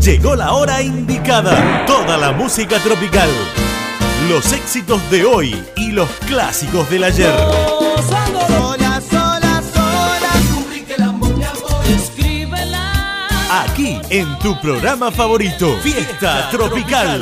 [0.00, 1.84] Llegó la hora indicada.
[1.86, 3.28] Toda la música tropical.
[4.30, 7.34] Los éxitos de hoy y los clásicos del ayer.
[8.08, 9.40] Sola, sola, sola.
[13.52, 17.20] Aquí en tu programa favorito, Fiesta Tropical.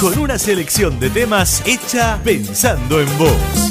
[0.00, 3.65] Con una selección de temas hecha pensando en vos.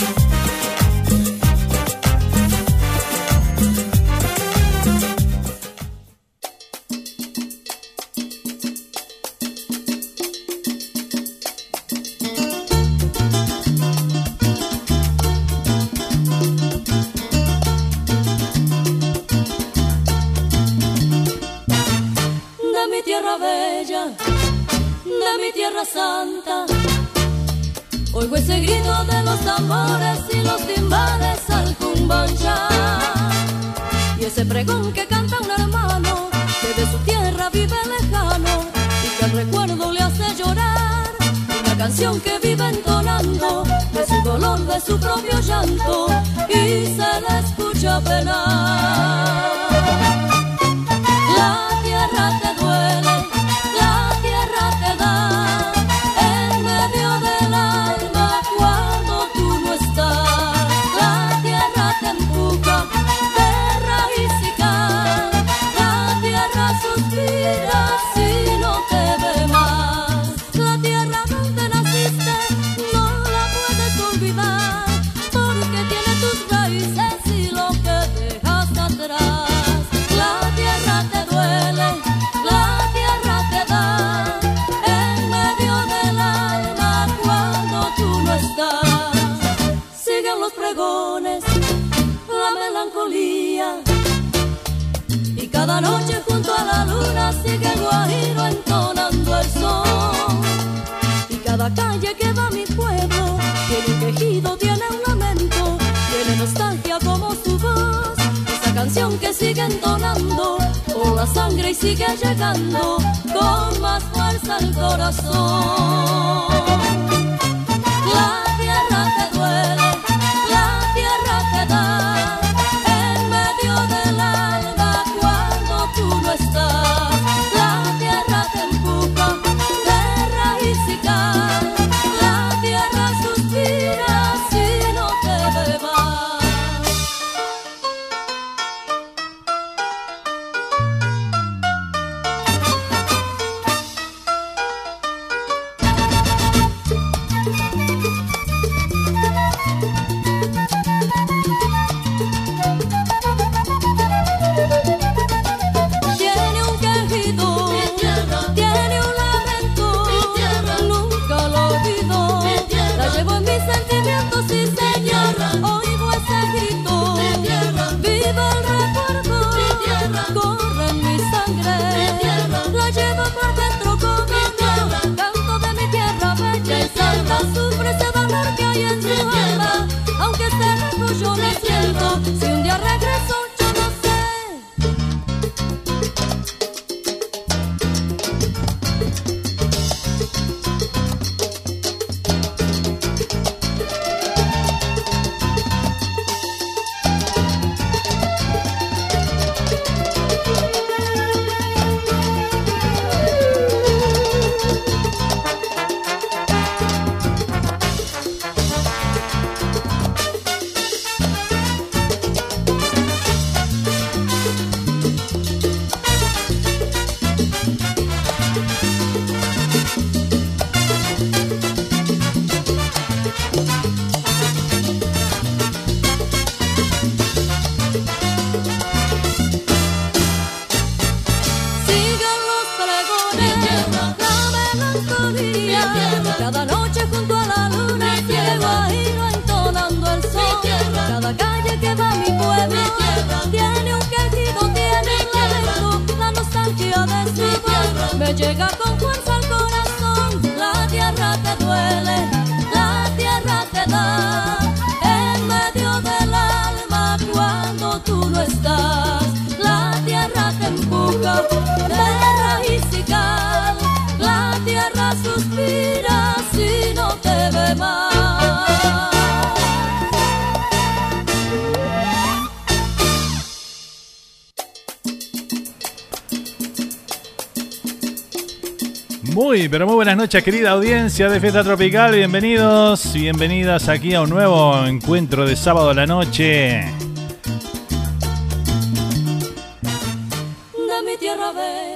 [279.76, 282.16] Pero muy buenas noches, querida audiencia de Fiesta Tropical.
[282.16, 286.80] Bienvenidos, bienvenidas aquí a un nuevo encuentro de sábado a la noche.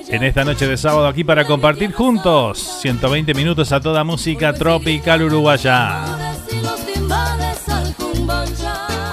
[0.09, 5.21] En esta noche de sábado aquí para compartir juntos 120 minutos a toda música tropical
[5.21, 6.03] uruguaya.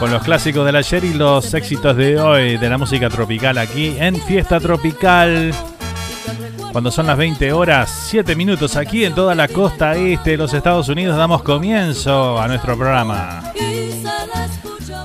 [0.00, 3.94] Con los clásicos del ayer y los éxitos de hoy de la música tropical aquí
[3.96, 5.54] en Fiesta Tropical.
[6.76, 10.52] Cuando son las 20 horas, 7 minutos aquí en toda la costa este de los
[10.52, 13.54] Estados Unidos, damos comienzo a nuestro programa.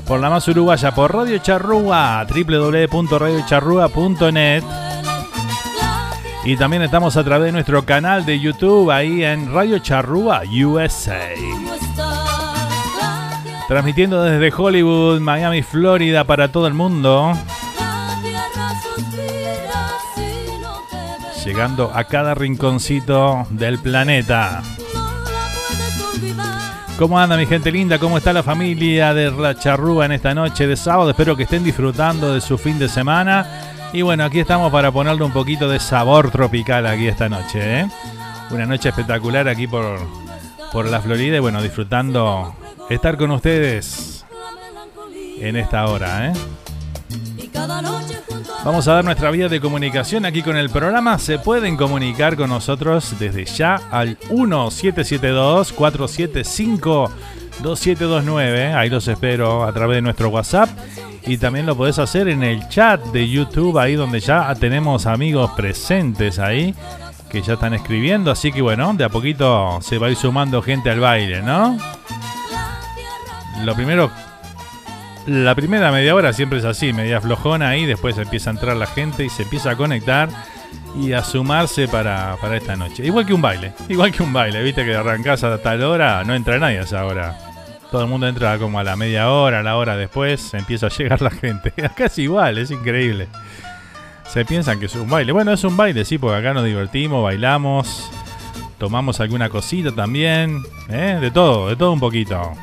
[0.06, 4.64] Por la más uruguaya, por Radio Charrúa, www.radiocharrúa.net.
[6.44, 11.22] Y también estamos a través de nuestro canal de YouTube ahí en Radio Charrúa USA.
[13.70, 17.34] Transmitiendo desde Hollywood, Miami, Florida para todo el mundo.
[21.46, 24.62] Llegando a cada rinconcito del planeta.
[27.00, 27.98] ¿Cómo anda mi gente linda?
[27.98, 31.10] ¿Cómo está la familia de La Charrúa en esta noche de sábado?
[31.10, 35.24] Espero que estén disfrutando de su fin de semana y bueno, aquí estamos para ponerle
[35.24, 37.82] un poquito de sabor tropical aquí esta noche.
[37.82, 37.90] ¿eh?
[38.52, 40.00] Una noche espectacular aquí por,
[40.72, 42.56] por la Florida y bueno, disfrutando
[42.88, 44.26] estar con ustedes
[45.40, 46.28] en esta hora.
[46.28, 46.34] ¿eh?
[48.64, 51.18] Vamos a dar nuestra vía de comunicación aquí con el programa.
[51.18, 57.12] Se pueden comunicar con nosotros desde ya al 1772 475
[57.64, 58.74] 2729.
[58.74, 60.70] Ahí los espero a través de nuestro WhatsApp.
[61.26, 65.52] Y también lo podés hacer en el chat de YouTube, ahí donde ya tenemos amigos
[65.52, 66.76] presentes ahí
[67.30, 68.30] que ya están escribiendo.
[68.30, 71.78] Así que bueno, de a poquito se va a ir sumando gente al baile, ¿no?
[73.64, 74.12] Lo primero,
[75.28, 78.88] la primera media hora siempre es así, media flojona ahí, después empieza a entrar la
[78.88, 80.30] gente y se empieza a conectar
[81.00, 83.06] y a sumarse para, para esta noche.
[83.06, 86.34] Igual que un baile, igual que un baile, viste que arrancás a tal hora, no
[86.34, 87.38] entra nadie a esa hora.
[87.92, 90.90] Todo el mundo entra como a la media hora, a la hora después, empieza a
[90.90, 91.74] llegar la gente.
[91.86, 93.28] Acá es igual, es increíble.
[94.28, 95.34] Se piensan que es un baile.
[95.34, 98.10] Bueno, es un baile, sí, porque acá nos divertimos, bailamos,
[98.78, 101.18] tomamos alguna cosita también, ¿eh?
[101.20, 102.54] de todo, de todo un poquito.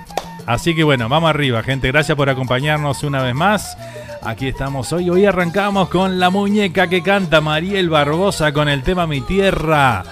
[0.49, 1.89] Así que bueno, vamos arriba, gente.
[1.89, 3.77] Gracias por acompañarnos una vez más.
[4.23, 5.11] Aquí estamos hoy.
[5.11, 10.05] Hoy arrancamos con la muñeca que canta Mariel Barbosa con el tema Mi Tierra.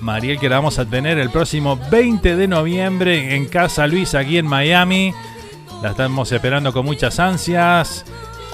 [0.00, 4.38] Mariel que la vamos a tener el próximo 20 de noviembre en Casa Luis aquí
[4.38, 5.12] en Miami.
[5.82, 8.06] La estamos esperando con muchas ansias.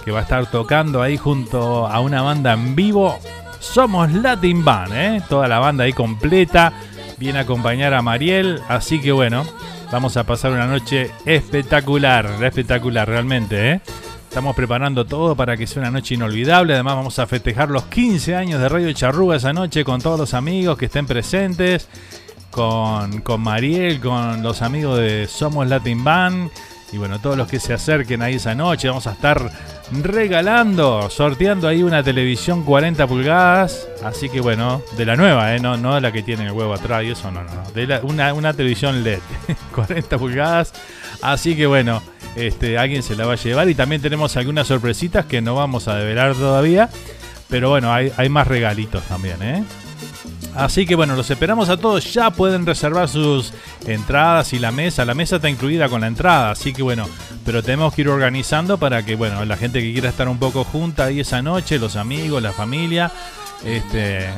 [0.04, 3.16] Que va a estar tocando ahí junto a una banda en vivo.
[3.60, 5.22] Somos Latin Band, ¿eh?
[5.28, 6.72] Toda la banda ahí completa.
[7.16, 8.60] Viene a acompañar a Mariel.
[8.68, 9.44] Así que bueno,
[9.90, 12.26] vamos a pasar una noche espectacular.
[12.42, 13.80] Espectacular realmente, ¿eh?
[14.28, 16.74] Estamos preparando todo para que sea una noche inolvidable.
[16.74, 20.34] Además vamos a festejar los 15 años de Radio Charruga esa noche con todos los
[20.34, 21.88] amigos que estén presentes.
[22.50, 26.50] Con, con Mariel, con los amigos de Somos Latin Band.
[26.92, 28.88] Y bueno, todos los que se acerquen ahí esa noche.
[28.88, 29.50] Vamos a estar
[29.90, 33.88] regalando, sorteando ahí una televisión 40 pulgadas.
[34.02, 35.60] Así que bueno, de la nueva, ¿eh?
[35.60, 37.70] no, no la que tiene el huevo atrás y eso, no, no.
[37.74, 39.20] De una, una televisión LED,
[39.74, 40.72] 40 pulgadas.
[41.20, 42.02] Así que bueno,
[42.36, 45.88] este, alguien se la va a llevar y también tenemos algunas sorpresitas que no vamos
[45.88, 46.88] a develar todavía.
[47.48, 49.64] Pero bueno, hay, hay más regalitos también, ¿eh?
[50.58, 52.12] Así que bueno, los esperamos a todos.
[52.12, 53.52] Ya pueden reservar sus
[53.86, 55.04] entradas y la mesa.
[55.04, 57.06] La mesa está incluida con la entrada, así que bueno,
[57.44, 60.64] pero tenemos que ir organizando para que, bueno, la gente que quiera estar un poco
[60.64, 63.12] junta ahí esa noche, los amigos, la familia,
[63.64, 64.30] este,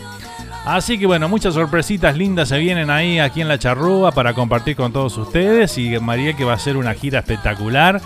[0.65, 4.75] Así que bueno, muchas sorpresitas lindas se vienen ahí aquí en la charrúa para compartir
[4.75, 8.01] con todos ustedes y María que va a hacer una gira espectacular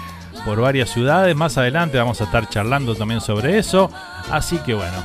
[0.46, 1.36] por varias ciudades.
[1.36, 3.90] Más adelante vamos a estar charlando también sobre eso.
[4.32, 4.98] Así que bueno,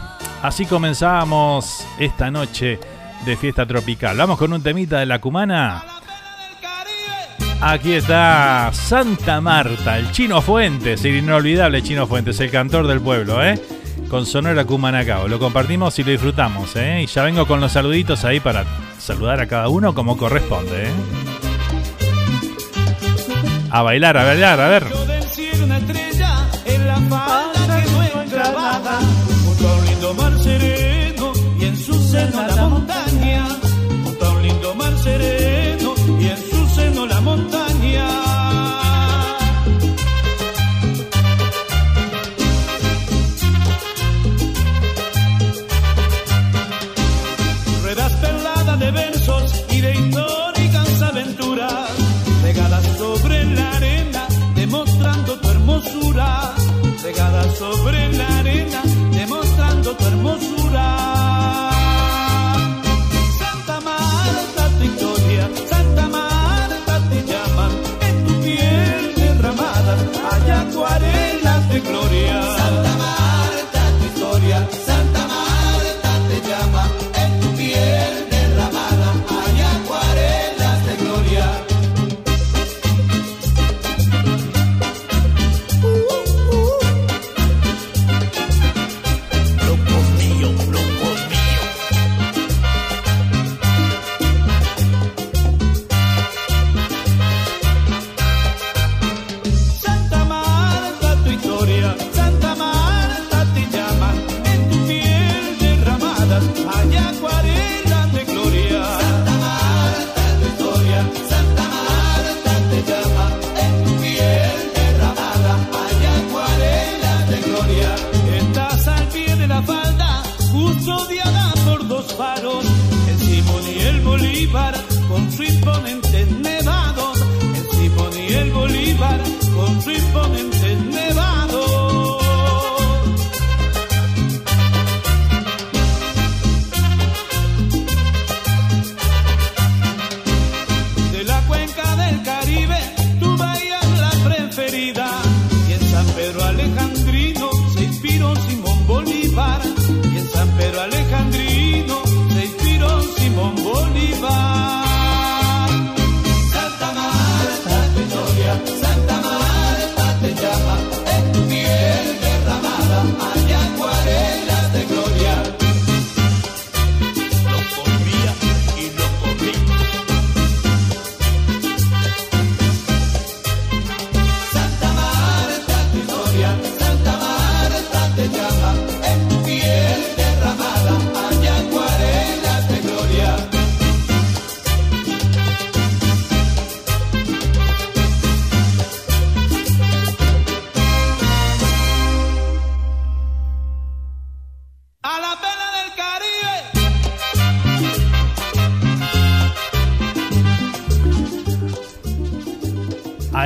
[0.42, 2.78] así comenzamos esta noche
[3.24, 4.16] de fiesta tropical.
[4.16, 5.97] Vamos con un temita de la cumana.
[7.60, 13.44] Aquí está Santa Marta, el Chino Fuentes, el inolvidable Chino Fuentes, el cantor del pueblo,
[13.44, 13.60] ¿eh?
[14.08, 15.26] Con Sonora Cumanacao.
[15.26, 17.02] Lo compartimos y lo disfrutamos, ¿eh?
[17.02, 18.64] Y ya vengo con los saluditos ahí para
[18.98, 20.92] saludar a cada uno como corresponde, ¿eh?
[23.70, 25.17] A bailar, a bailar, a ver.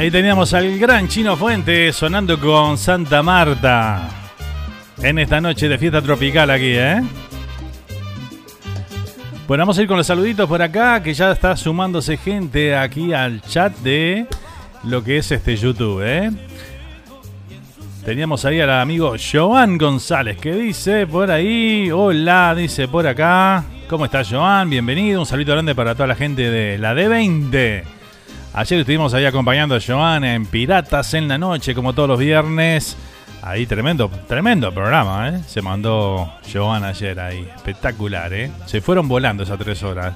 [0.03, 4.09] Ahí teníamos al gran Chino Fuente sonando con Santa Marta.
[5.01, 7.01] En esta noche de fiesta tropical aquí, ¿eh?
[9.47, 13.13] Bueno, vamos a ir con los saluditos por acá, que ya está sumándose gente aquí
[13.13, 14.27] al chat de
[14.83, 16.33] lo que es este YouTube, ¿eh?
[18.05, 23.63] Teníamos ahí al amigo Joan González, que dice por ahí, hola, dice por acá.
[23.89, 24.69] ¿Cómo estás, Joan?
[24.69, 25.21] Bienvenido.
[25.21, 28.02] Un saludo grande para toda la gente de la D20.
[28.55, 32.99] Ayer estuvimos ahí acompañando a Joan en Piratas en la Noche, como todos los viernes.
[33.41, 35.41] Ahí tremendo, tremendo programa, ¿eh?
[35.47, 37.49] Se mandó Joan ayer ahí.
[37.57, 38.51] Espectacular, ¿eh?
[38.67, 40.15] Se fueron volando esas tres horas.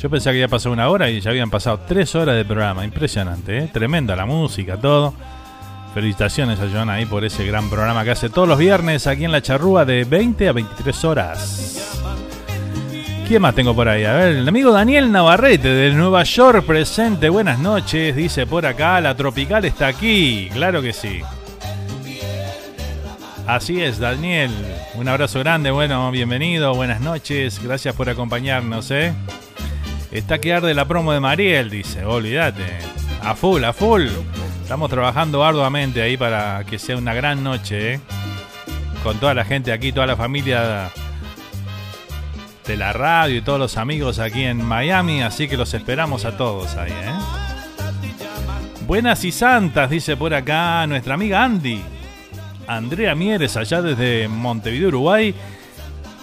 [0.00, 2.84] Yo pensé que había pasado una hora y ya habían pasado tres horas de programa.
[2.84, 3.70] Impresionante, ¿eh?
[3.72, 5.12] Tremenda la música, todo.
[5.92, 9.32] Felicitaciones a Joan ahí por ese gran programa que hace todos los viernes aquí en
[9.32, 11.90] La Charrúa de 20 a 23 horas.
[13.30, 14.04] ¿Quién más tengo por ahí?
[14.04, 17.28] A ver, el amigo Daniel Navarrete de Nueva York presente.
[17.28, 19.00] Buenas noches, dice por acá.
[19.00, 20.50] La tropical está aquí.
[20.52, 21.20] Claro que sí.
[23.46, 24.50] Así es, Daniel.
[24.94, 25.70] Un abrazo grande.
[25.70, 26.74] Bueno, bienvenido.
[26.74, 27.62] Buenas noches.
[27.62, 29.14] Gracias por acompañarnos, ¿eh?
[30.10, 32.04] Está que arde la promo de Mariel, dice.
[32.04, 32.64] Olvídate.
[33.22, 34.08] A full, a full.
[34.60, 38.00] Estamos trabajando arduamente ahí para que sea una gran noche, ¿eh?
[39.04, 40.90] Con toda la gente aquí, toda la familia
[42.70, 46.36] de la radio y todos los amigos aquí en Miami, así que los esperamos a
[46.36, 47.12] todos ahí, ¿eh?
[48.86, 51.82] Buenas y santas, dice por acá nuestra amiga Andy.
[52.68, 55.34] Andrea Mieres, allá desde Montevideo, Uruguay,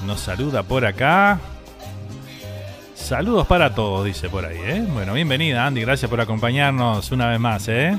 [0.06, 1.38] nos saluda por acá.
[2.96, 4.86] Saludos para todos, dice por ahí, ¿eh?
[4.94, 7.98] Bueno, bienvenida Andy, gracias por acompañarnos una vez más, ¿eh?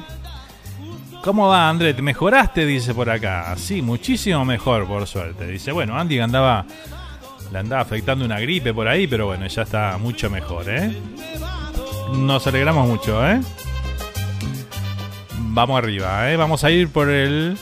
[1.22, 1.92] ¿Cómo va, André?
[1.92, 2.64] ¿Te mejoraste?
[2.64, 3.54] Dice por acá.
[3.58, 5.46] Sí, muchísimo mejor, por suerte.
[5.46, 6.64] Dice, bueno, Andy andaba
[7.52, 10.94] le andaba afectando una gripe por ahí, pero bueno, ya está mucho mejor, ¿eh?
[12.14, 13.40] Nos alegramos mucho, ¿eh?
[15.38, 16.36] Vamos arriba, ¿eh?
[16.36, 17.56] Vamos a ir por el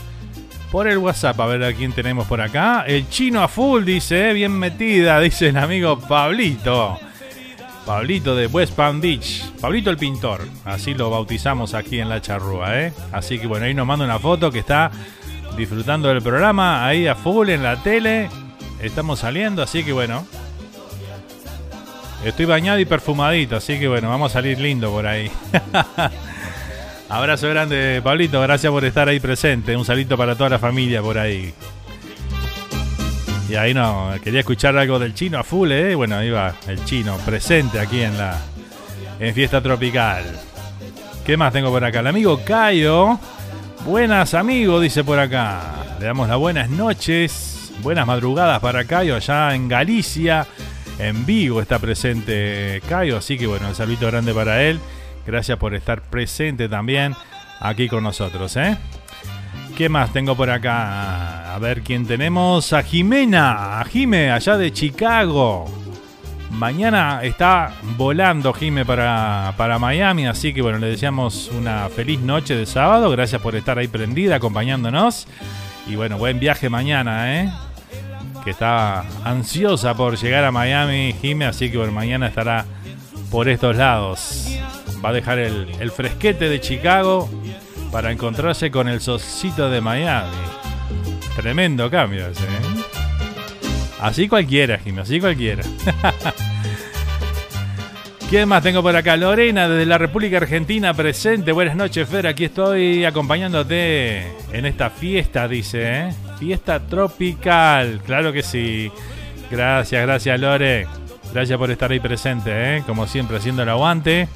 [0.70, 2.84] por el WhatsApp a ver a quién tenemos por acá.
[2.86, 4.32] El chino a full, dice, ¿eh?
[4.32, 6.98] bien metida, dice el amigo Pablito.
[7.86, 9.44] Pablito de West Palm Beach.
[9.60, 10.40] Pablito el pintor.
[10.64, 12.92] Así lo bautizamos aquí en la charrúa, ¿eh?
[13.12, 14.90] Así que bueno, ahí nos manda una foto que está
[15.56, 18.28] disfrutando del programa ahí a full en la tele.
[18.80, 20.26] Estamos saliendo, así que bueno.
[22.24, 25.30] Estoy bañado y perfumadito, así que bueno, vamos a salir lindo por ahí.
[27.08, 29.76] Abrazo grande, Pablito, gracias por estar ahí presente.
[29.76, 31.54] Un saludo para toda la familia por ahí.
[33.48, 35.94] Y ahí no, quería escuchar algo del chino a full, ¿eh?
[35.94, 38.36] Bueno, ahí va el chino presente aquí en la
[39.32, 40.24] Fiesta Tropical.
[41.24, 42.00] ¿Qué más tengo por acá?
[42.00, 43.20] El amigo Cayo.
[43.84, 45.96] Buenas amigos, dice por acá.
[46.00, 50.46] Le damos las buenas noches, buenas madrugadas para Cayo allá en Galicia.
[50.98, 54.80] En Vigo está presente Cayo, así que bueno, un saludo grande para él.
[55.26, 57.14] Gracias por estar presente también
[57.60, 58.76] aquí con nosotros, ¿eh?
[59.76, 61.54] ¿Qué más tengo por acá?
[61.54, 62.72] A ver quién tenemos.
[62.72, 65.66] A Jimena, a Jime, allá de Chicago.
[66.50, 72.56] Mañana está volando Jime para, para Miami, así que bueno, le deseamos una feliz noche
[72.56, 73.10] de sábado.
[73.10, 75.26] Gracias por estar ahí prendida, acompañándonos.
[75.86, 77.50] Y bueno, buen viaje mañana, ¿eh?
[78.46, 82.64] Que está ansiosa por llegar a Miami, Jime, así que bueno, mañana estará
[83.28, 84.56] por estos lados.
[85.04, 87.28] Va a dejar el, fresquete de Chicago
[87.90, 90.30] para encontrarse con el socito de Miami.
[91.34, 92.84] Tremendo cambio ese, ¿eh?
[94.00, 95.64] Así cualquiera, Jimmy, así cualquiera.
[98.30, 99.16] ¿Quién más tengo por acá?
[99.16, 101.50] Lorena, desde la República Argentina, presente.
[101.50, 102.28] Buenas noches, Fer.
[102.28, 106.25] Aquí estoy acompañándote en esta fiesta, dice, ¿eh?
[106.38, 108.00] Fiesta tropical.
[108.04, 108.90] Claro que sí.
[109.50, 110.86] Gracias, gracias, Lore.
[111.32, 112.82] Gracias por estar ahí presente, ¿eh?
[112.86, 114.28] Como siempre, haciendo el aguante.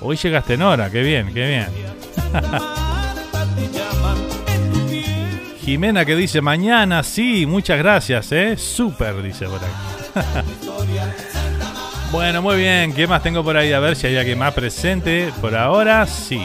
[0.00, 1.66] Hoy llegaste en hora, qué bien, qué bien.
[5.60, 8.56] Jimena que dice mañana, sí, muchas gracias, ¿eh?
[8.56, 10.44] Súper, dice por ahí.
[12.10, 12.94] Bueno, muy bien.
[12.94, 13.70] ¿Qué más tengo por ahí?
[13.74, 15.30] A ver si hay alguien más presente.
[15.42, 16.40] Por ahora, sí.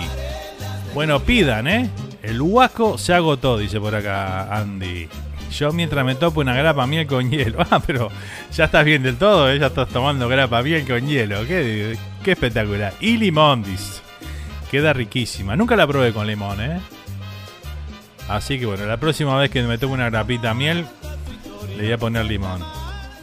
[0.94, 1.90] Bueno, pidan, ¿eh?
[2.24, 5.10] El huasco se agotó, dice por acá Andy.
[5.52, 7.60] Yo mientras me topo una grapa miel con hielo.
[7.70, 8.10] Ah, pero
[8.54, 9.60] ya estás bien del todo, ¿eh?
[9.60, 11.46] Ya estás tomando grapa miel con hielo.
[11.46, 12.94] Qué, qué espectacular.
[13.02, 14.02] Y limón, dice.
[14.72, 15.58] Queda riquísima.
[15.58, 16.80] Nunca la probé con limón, ¿eh?
[18.30, 20.86] Así que bueno, la próxima vez que me tomo una grapita miel,
[21.76, 22.64] le voy a poner limón.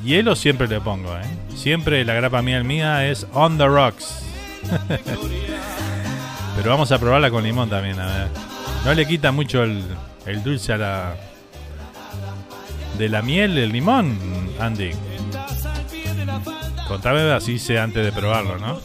[0.05, 1.25] Hielo siempre le pongo, ¿eh?
[1.57, 4.23] Siempre la grapa miel mía es on the rocks.
[6.57, 8.50] Pero vamos a probarla con limón también, a ver.
[8.85, 9.85] No le quita mucho el,
[10.27, 11.17] el dulce a la...
[12.99, 14.19] De la miel, el limón,
[14.59, 14.91] Andy.
[16.87, 18.79] Contame así sé antes de probarlo, ¿no?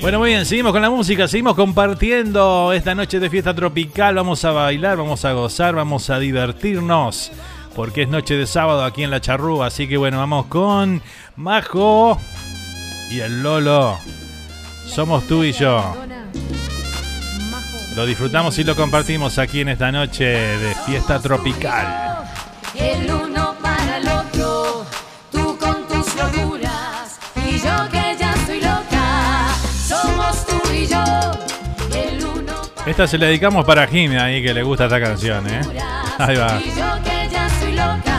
[0.00, 4.16] Bueno, muy bien, seguimos con la música, seguimos compartiendo esta noche de fiesta tropical.
[4.16, 7.32] Vamos a bailar, vamos a gozar, vamos a divertirnos
[7.74, 9.66] porque es noche de sábado aquí en la charrúa.
[9.66, 11.02] Así que bueno, vamos con
[11.36, 12.18] Majo
[13.10, 13.98] y el Lolo.
[14.86, 15.94] Somos tú y yo.
[17.94, 22.26] Lo disfrutamos y lo compartimos aquí en esta noche de fiesta tropical.
[22.74, 24.84] El uno para el otro,
[25.30, 29.48] tú con tus locuras y yo que ya estoy loca.
[29.86, 31.04] Somos tú y yo,
[31.96, 35.48] el uno para Esta se la dedicamos para Jimmy ahí que le gusta esta canción,
[35.48, 35.60] ¿eh?
[36.18, 36.60] Ahí va.
[36.60, 38.13] Y yo que ya estoy loca.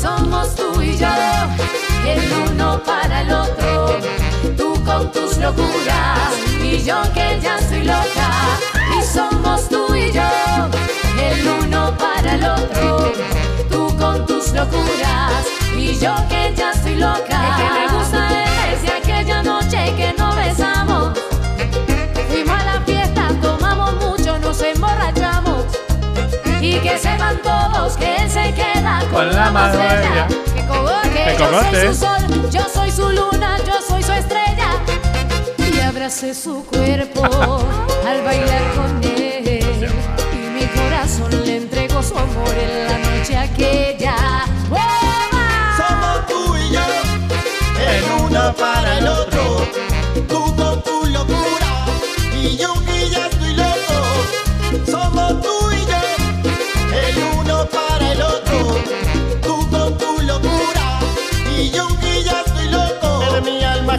[0.00, 1.08] Somos tú y yo,
[2.06, 3.98] el uno para el otro.
[4.56, 8.30] Tú con tus locuras y yo que ya soy loca.
[8.98, 10.22] Y somos tú y yo,
[11.20, 13.12] el uno para el otro.
[13.70, 15.44] Tú con tus locuras
[15.76, 17.38] y yo que ya soy loca.
[17.48, 21.31] El que me gusta es de aquella noche que no besamos.
[26.72, 30.26] Y que sepan todos que él se queda con, Con la más bella.
[30.54, 34.70] Que cogote, Que yo soy su sol, yo soy su luna, yo soy su estrella.
[35.58, 37.24] Y abracé su cuerpo
[38.08, 39.92] al bailar con él.
[40.32, 44.16] Y mi corazón le entregó su amor en la noche aquella.
[44.70, 45.76] ¡Hueva!
[45.76, 46.80] Somos tú y yo,
[47.86, 49.66] el uno para el otro.
[50.26, 50.91] Tú con tu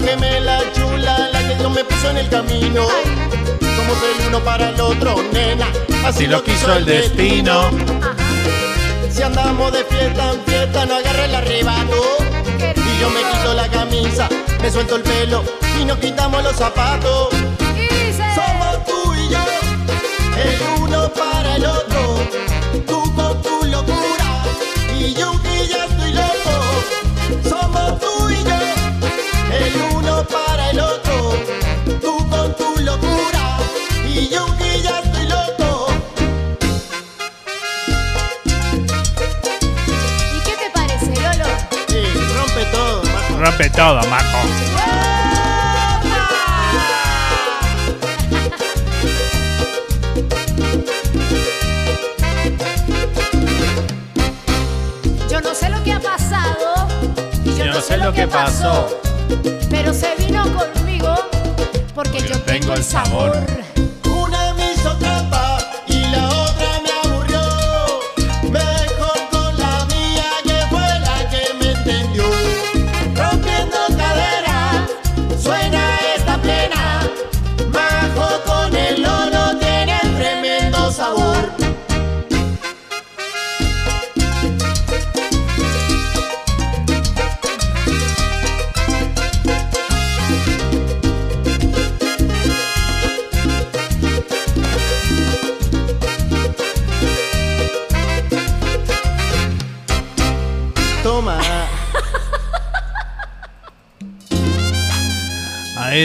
[0.04, 2.88] alma gemela chula, la que Dios me puso en el camino.
[3.76, 5.68] Somos el uno para el otro, nena.
[6.06, 7.70] Así lo quiso el destino.
[9.10, 12.18] Si andamos de fiesta en fiesta, no agarre el arrebato.
[12.60, 14.28] Y yo me quito la camisa,
[14.62, 15.44] me suelto el pelo
[15.80, 17.30] y nos quitamos los zapatos.
[18.36, 19.40] Somos tú y yo,
[20.38, 22.20] el uno para el otro.
[22.88, 24.44] Tú con tu locura
[24.98, 27.50] y yo que ya estoy loco.
[27.50, 28.60] Somos tú y yo,
[29.52, 29.93] el uno
[30.28, 31.34] para el otro.
[32.02, 33.58] Tú con tu locura
[34.08, 35.88] y yo que ya estoy loco.
[40.36, 41.50] ¿y qué te parece, Lolo?
[41.88, 42.04] Sí,
[42.36, 43.38] rompe todo, majo.
[43.40, 44.38] Rompe todo, majo.
[55.30, 56.88] Yo no sé lo que ha pasado
[57.44, 58.88] y yo, no sé lo que pasó,
[59.70, 61.16] pero se vino conmigo
[61.94, 63.34] porque yo tengo el sabor.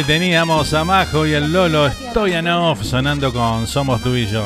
[0.06, 4.44] Teníamos a Majo y el Lolo Stoyanov sonando con Somos tú y yo.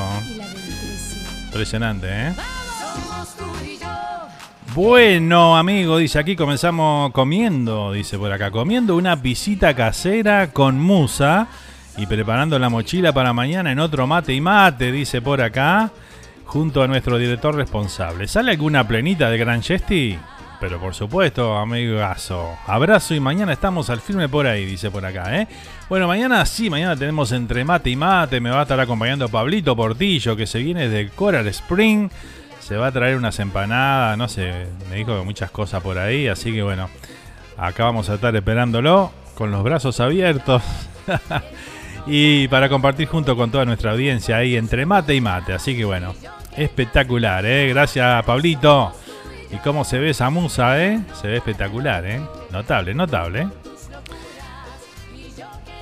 [1.47, 2.33] Impresionante, ¿eh?
[4.75, 11.49] Bueno, amigo, dice aquí comenzamos comiendo, dice por acá, comiendo una visita casera con musa
[11.99, 15.91] y preparando la mochila para mañana en otro mate y mate, dice por acá,
[16.47, 18.27] junto a nuestro director responsable.
[18.27, 20.19] ¿Sale alguna plenita de Gran Chesti?
[20.63, 22.57] Pero por supuesto, amigazo.
[22.69, 25.49] Abrazo y mañana estamos al firme por ahí, dice por acá, ¿eh?
[25.89, 28.41] Bueno, mañana sí, mañana tenemos entre mate y mate.
[28.41, 32.09] Me va a estar acompañando Pablito Portillo, que se viene de Coral Spring
[32.61, 36.53] se va a traer unas empanadas, no sé, me dijo muchas cosas por ahí, así
[36.53, 36.89] que bueno,
[37.57, 40.63] acá vamos a estar esperándolo con los brazos abiertos
[42.07, 45.85] y para compartir junto con toda nuestra audiencia ahí entre mate y mate, así que
[45.85, 46.15] bueno,
[46.57, 47.67] espectacular, ¿eh?
[47.69, 48.95] Gracias Pablito.
[49.53, 51.01] Y cómo se ve esa musa, ¿eh?
[51.21, 52.21] Se ve espectacular, ¿eh?
[52.51, 53.49] Notable, notable.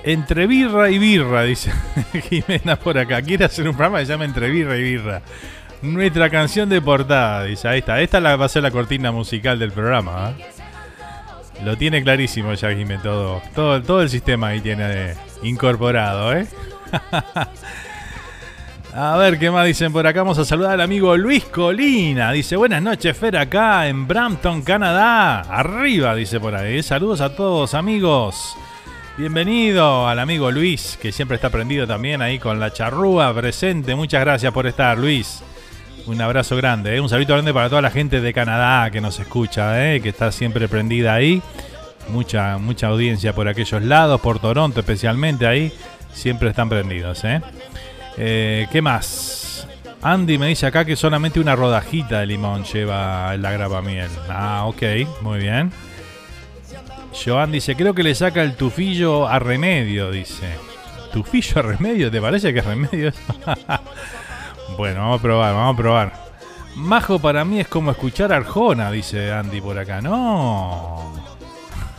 [0.02, 1.72] Entre birra y birra, dice
[2.28, 3.22] Jimena por acá.
[3.22, 5.22] Quiere hacer un programa que se llama Entre birra y birra.
[5.83, 8.00] Nuestra canción de portada, dice, ahí está.
[8.00, 10.35] Esta va a ser la cortina musical del programa.
[10.37, 10.44] ¿eh?
[11.64, 13.83] Lo tiene clarísimo ya, Jiménez, todo, todo.
[13.83, 16.46] Todo el sistema ahí tiene incorporado, ¿eh?
[18.92, 20.22] A ver, ¿qué más dicen por acá?
[20.22, 22.33] Vamos a saludar al amigo Luis Colina.
[22.33, 25.42] Dice, buenas noches, Fer, acá en Brampton, Canadá.
[25.42, 26.83] Arriba, dice por ahí.
[26.83, 28.57] Saludos a todos, amigos.
[29.16, 33.94] Bienvenido al amigo Luis, que siempre está prendido también ahí con la charrúa presente.
[33.94, 35.40] Muchas gracias por estar, Luis.
[36.07, 37.00] Un abrazo grande, ¿eh?
[37.00, 40.00] un saludo grande para toda la gente de Canadá que nos escucha, ¿eh?
[40.00, 41.40] que está siempre prendida ahí.
[42.09, 45.72] Mucha, mucha audiencia por aquellos lados, por Toronto especialmente ahí.
[46.12, 47.22] Siempre están prendidos.
[47.22, 47.40] ¿eh?
[48.16, 49.66] Eh, qué más?
[50.03, 54.09] Andy me dice acá que solamente una rodajita de limón lleva la grapa miel.
[54.29, 54.83] Ah, ok,
[55.20, 55.73] muy bien.
[57.12, 60.57] Joan dice, creo que le saca el tufillo a remedio, dice.
[61.12, 62.11] ¿Tufillo a remedio?
[62.11, 63.12] ¿Te parece que es remedio?
[64.77, 66.12] Bueno, vamos a probar, vamos a probar.
[66.77, 70.01] Majo para mí es como escuchar Arjona, dice Andy por acá.
[70.01, 71.12] No.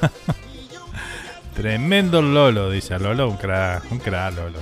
[1.55, 4.59] Tremendo Lolo, dice Lolo, un crack, un crack Lolo.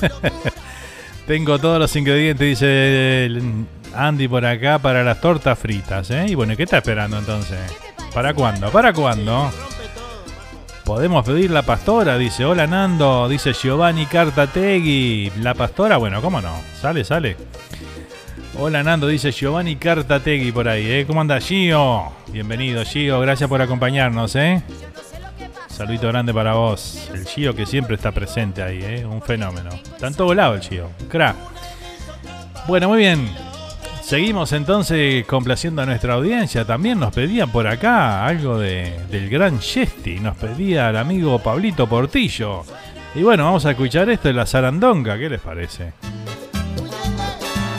[1.26, 3.30] Tengo todos los ingredientes, dice
[3.94, 6.26] Andy por acá, para las tortas fritas, ¿eh?
[6.28, 7.58] Y bueno, ¿qué está esperando entonces?
[8.12, 8.70] ¿Para cuándo?
[8.70, 9.50] ¿Para cuándo?
[10.84, 12.44] Podemos pedir la pastora, dice.
[12.44, 15.30] Hola Nando, dice Giovanni Cartategui.
[15.40, 16.52] La pastora, bueno, ¿cómo no?
[16.80, 17.36] Sale, sale.
[18.58, 21.04] Hola Nando, dice Giovanni Cartategui por ahí, ¿eh?
[21.06, 22.12] ¿Cómo anda Gio?
[22.32, 24.62] Bienvenido Gio, gracias por acompañarnos, ¿eh?
[25.80, 27.08] Saludito grande para vos.
[27.14, 29.06] El Gio que siempre está presente ahí, ¿eh?
[29.06, 29.70] Un fenómeno.
[29.98, 30.90] Tanto volado el Gio.
[31.08, 31.34] Crack.
[32.68, 33.26] Bueno, muy bien.
[34.02, 36.66] Seguimos entonces complaciendo a nuestra audiencia.
[36.66, 40.20] También nos pedían por acá algo de, del gran Yesti.
[40.20, 42.62] Nos pedía el amigo Pablito Portillo.
[43.14, 45.16] Y bueno, vamos a escuchar esto de la zarandonga.
[45.16, 45.94] ¿Qué les parece?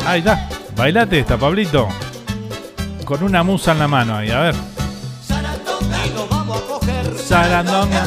[0.07, 0.49] Ahí está.
[0.75, 1.87] Bailate esta, Pablito.
[3.05, 4.70] Con una musa en la mano ahí, a ver.
[7.31, 8.03] Sarandonga.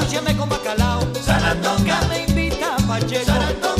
[0.00, 1.00] Úyeme con bacalao.
[1.22, 2.00] Sarandonga.
[2.08, 3.77] Me invita a Pacheco.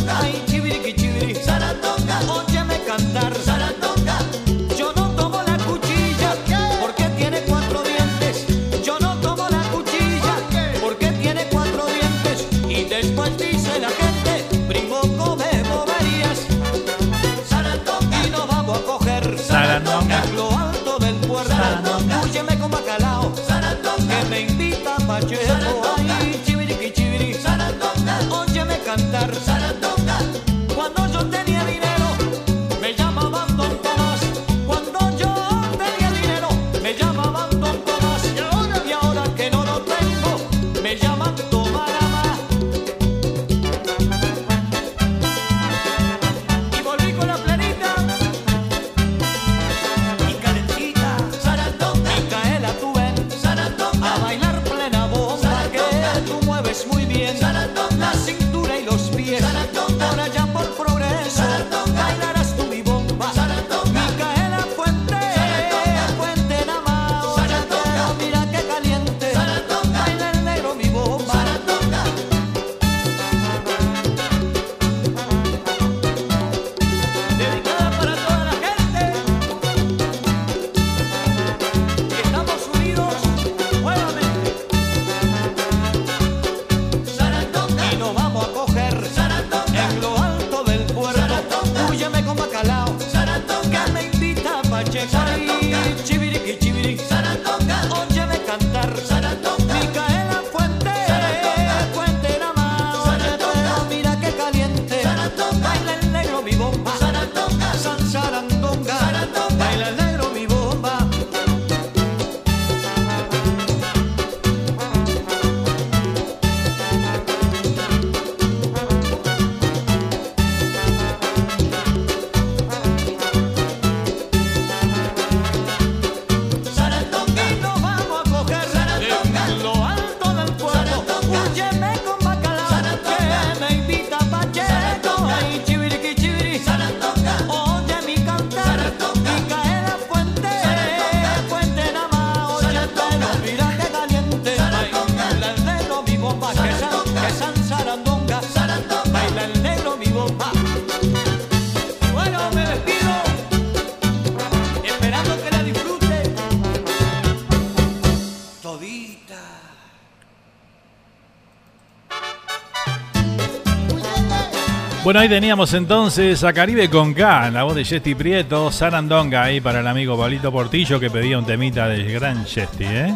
[165.04, 169.58] Bueno, ahí teníamos entonces a Caribe con K, la voz de Jesti Prieto, Sarandonga ahí
[169.58, 173.14] para el amigo Pablito Portillo que pedía un temita del gran Jesti, ¿eh?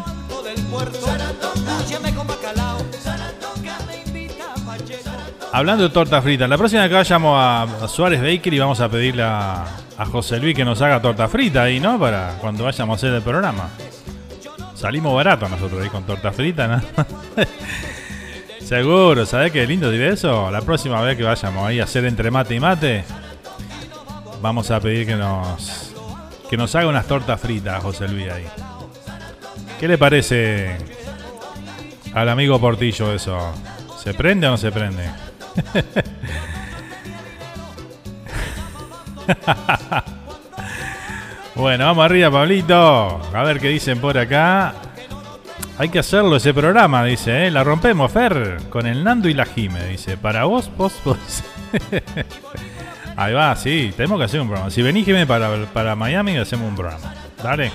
[5.52, 9.24] Hablando de torta frita, la próxima que vayamos a Suárez Baker y vamos a pedirle
[9.24, 9.64] a,
[9.98, 11.98] a José Luis que nos haga torta frita ahí, ¿no?
[11.98, 13.68] Para cuando vayamos a hacer el programa.
[14.82, 16.82] Salimos baratos nosotros ahí con torta frita, ¿no?
[18.60, 20.50] Seguro, ¿sabes qué lindo diré eso?
[20.50, 23.04] La próxima vez que vayamos ahí a hacer entre mate y mate,
[24.40, 25.94] vamos a pedir que nos
[26.50, 28.44] que nos haga unas tortas fritas, José Luis ahí.
[29.78, 30.76] ¿Qué le parece
[32.12, 33.38] al amigo Portillo eso?
[34.02, 35.08] ¿Se prende o no se prende?
[41.54, 43.20] bueno, vamos arriba, Pablito.
[43.34, 44.74] A ver qué dicen por acá.
[45.78, 47.50] Hay que hacerlo ese programa, dice, ¿eh?
[47.50, 50.16] La rompemos, Fer, con el Nando y la Jime, dice.
[50.16, 51.18] Para vos, vos, vos.
[53.16, 54.70] Ahí va, sí, tenemos que hacer un programa.
[54.70, 57.14] Si venís, Jime, para, para Miami, hacemos un programa.
[57.42, 57.72] Dale.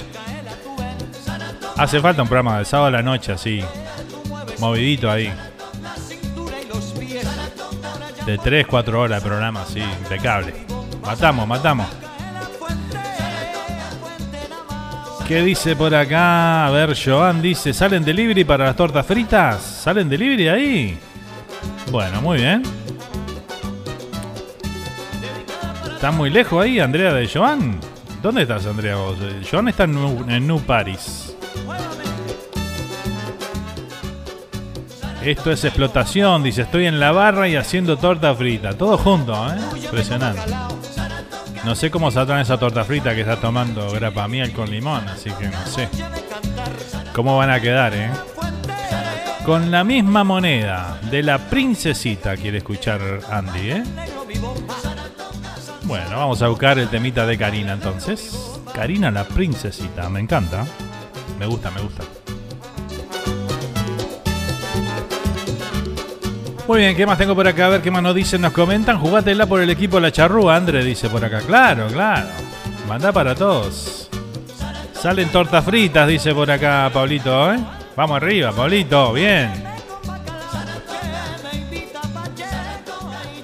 [1.76, 3.63] Hace falta un programa de sábado a la noche, así.
[4.60, 5.32] Movidito ahí.
[8.26, 10.54] De 3, 4 horas de programa, así, impecable.
[11.04, 11.88] Matamos, matamos.
[15.28, 16.68] ¿Qué dice por acá?
[16.68, 19.62] A ver, Joan dice, ¿salen delivery para las tortas fritas?
[19.62, 20.98] ¿Salen delivery ahí?
[21.92, 22.63] Bueno, muy bien.
[25.94, 27.78] ¿Está muy lejos ahí, Andrea de Joan?
[28.24, 28.96] ¿Dónde estás, Andrea?
[29.52, 31.36] Joan está en New, en New Paris.
[35.22, 38.78] Esto es explotación, dice, estoy en la barra y haciendo torta frita.
[38.78, 39.58] Todo junto, ¿eh?
[39.84, 40.42] Impresionante.
[41.68, 45.30] No sé cómo saldrán esa torta frita que está tomando grapa miel con limón, así
[45.32, 45.90] que no sé.
[47.14, 48.10] ¿Cómo van a quedar, eh?
[49.46, 53.84] Con la misma moneda de la princesita, quiere escuchar Andy, ¿eh?
[55.84, 58.60] Bueno, vamos a buscar el temita de Karina entonces.
[58.74, 60.66] Karina la princesita, me encanta.
[61.38, 62.04] Me gusta, me gusta.
[66.68, 67.68] Muy bien, ¿qué más tengo por acá?
[67.68, 69.00] A ver qué más nos dicen, nos comentan.
[69.00, 71.40] Jugátela por el equipo La Charrúa, André dice por acá.
[71.40, 72.28] Claro, claro.
[72.90, 74.10] Manda para todos.
[74.92, 77.60] Salen tortas fritas, dice por acá Pablito, ¿eh?
[77.96, 79.50] Vamos arriba, Pablito, bien.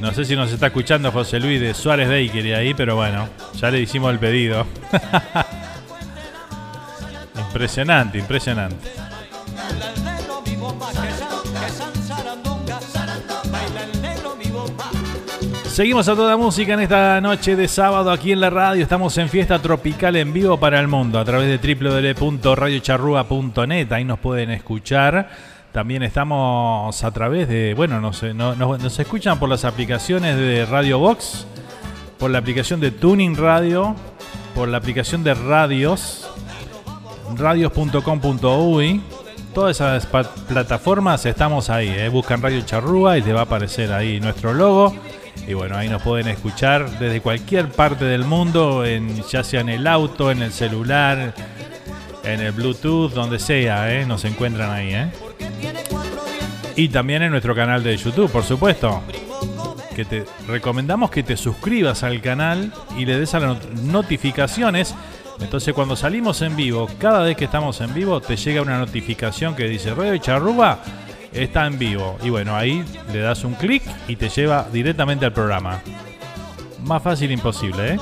[0.02, 3.72] No sé si nos está escuchando José Luis de Suárez Bakery ahí, pero bueno, ya
[3.72, 4.66] le hicimos el pedido.
[7.38, 9.03] impresionante, impresionante.
[15.74, 18.84] Seguimos a toda música en esta noche de sábado aquí en la radio.
[18.84, 21.58] Estamos en fiesta tropical en vivo para el mundo a través de
[22.14, 23.92] www.radiocharrúa.net.
[23.92, 25.32] Ahí nos pueden escuchar.
[25.72, 30.64] También estamos a través de, bueno, nos, no, nos, nos escuchan por las aplicaciones de
[30.68, 31.48] Radio Box,
[32.20, 33.96] por la aplicación de Tuning Radio,
[34.54, 36.30] por la aplicación de Radios,
[37.36, 39.02] radios.com.uy.
[39.56, 41.88] Todas esas plataformas estamos ahí.
[41.90, 42.10] eh.
[42.10, 44.94] Buscan Radio Charrúa y te va a aparecer ahí nuestro logo.
[45.48, 49.70] Y bueno, ahí nos pueden escuchar desde cualquier parte del mundo, en, ya sea en
[49.70, 51.34] el auto, en el celular,
[52.24, 54.06] en el Bluetooth, donde sea, ¿eh?
[54.06, 54.94] nos encuentran ahí.
[54.94, 55.08] ¿eh?
[56.76, 59.02] Y también en nuestro canal de YouTube, por supuesto.
[59.96, 64.96] Que te recomendamos que te suscribas al canal y le des a las not- notificaciones.
[65.40, 69.56] Entonces cuando salimos en vivo, cada vez que estamos en vivo, te llega una notificación
[69.56, 70.80] que dice Radio Charruba
[71.34, 72.18] está en vivo.
[72.24, 75.82] Y bueno, ahí le das un clic y te lleva directamente al programa.
[76.86, 78.00] Más fácil imposible, ¿eh?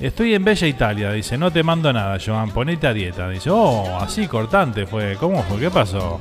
[0.00, 3.28] Estoy en Bella Italia, dice, no te mando nada, Joan, ponete a dieta.
[3.28, 5.16] Dice, oh, así cortante fue.
[5.20, 5.60] ¿Cómo fue?
[5.60, 6.20] ¿Qué pasó?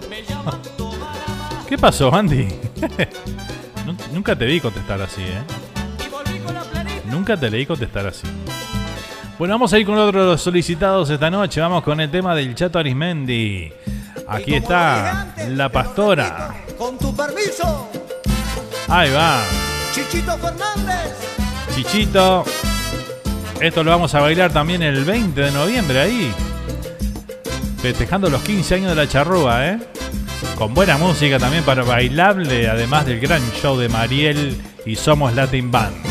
[1.67, 2.47] ¿Qué pasó, Andy?
[3.85, 5.41] Nu- Nunca te vi contestar así, ¿eh?
[7.09, 8.27] Nunca te leí contestar así.
[9.39, 11.59] Bueno, vamos a ir con otro de los solicitados esta noche.
[11.59, 13.71] Vamos con el tema del Chato Arismendi.
[14.31, 16.55] Aquí está la pastora.
[16.77, 17.89] Con tu permiso,
[18.87, 19.41] Ahí va,
[19.93, 21.13] Chichito Fernández.
[21.75, 22.45] Chichito.
[23.59, 26.33] Esto lo vamos a bailar también el 20 de noviembre ahí.
[27.81, 29.79] Festejando los 15 años de la charrúa, ¿eh?
[30.57, 35.71] Con buena música también para bailable, además del gran show de Mariel y Somos Latin
[35.71, 36.10] Band.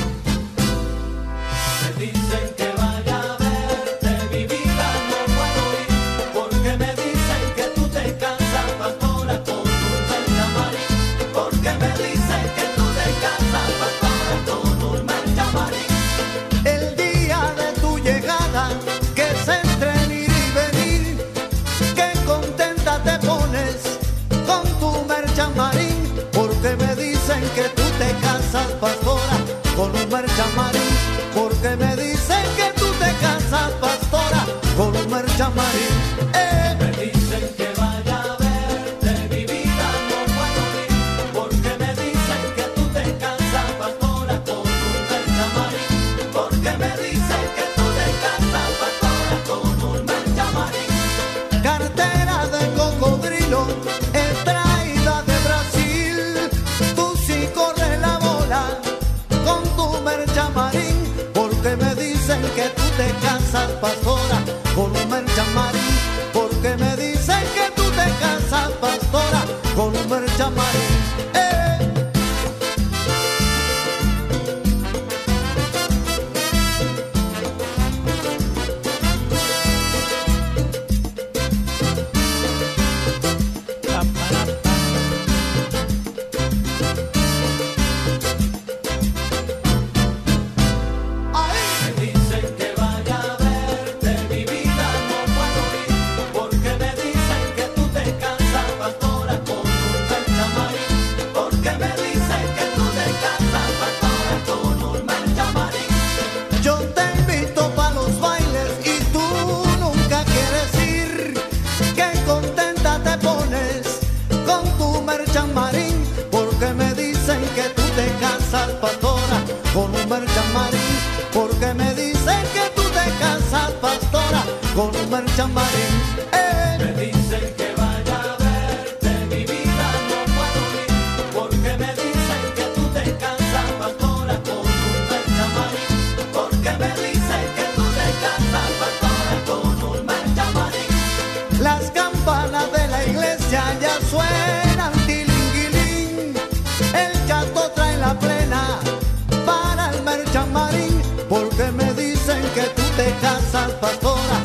[153.81, 154.40] Pastora,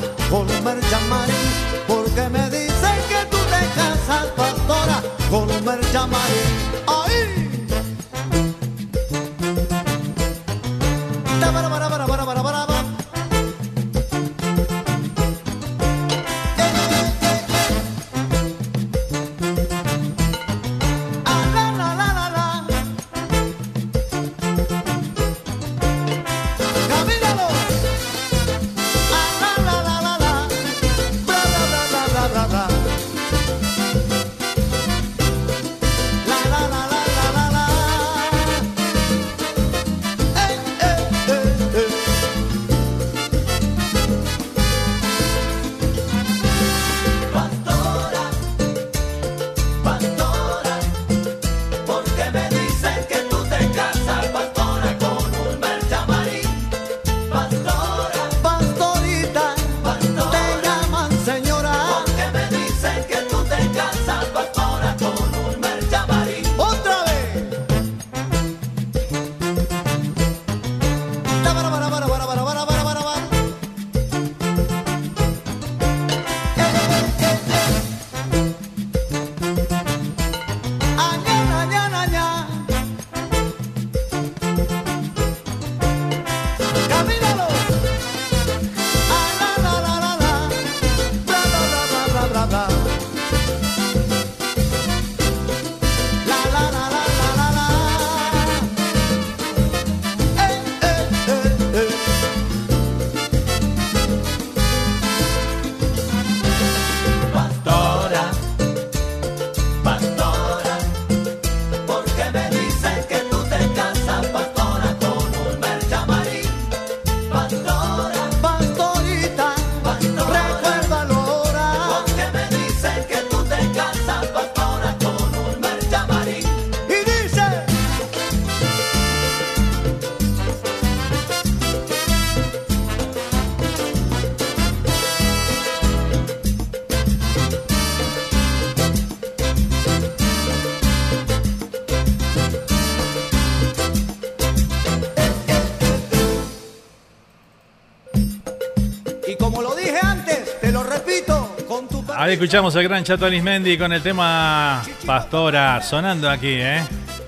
[152.18, 156.82] Ahí escuchamos al gran Chato Arismendi con el tema Pastora sonando aquí, ¿eh?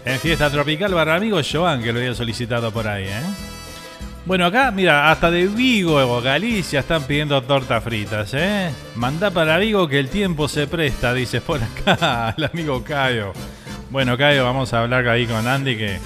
[0.05, 3.21] En Fiesta Tropical para amigo Joan, que lo había solicitado por ahí, ¿eh?
[4.25, 8.71] Bueno, acá, mira, hasta de Vigo Galicia están pidiendo tortas fritas, ¿eh?
[8.95, 13.33] Mandá para Vigo que el tiempo se presta, dice por acá el amigo Cayo.
[13.89, 15.99] Bueno, Cayo, vamos a hablar ahí con Andy que,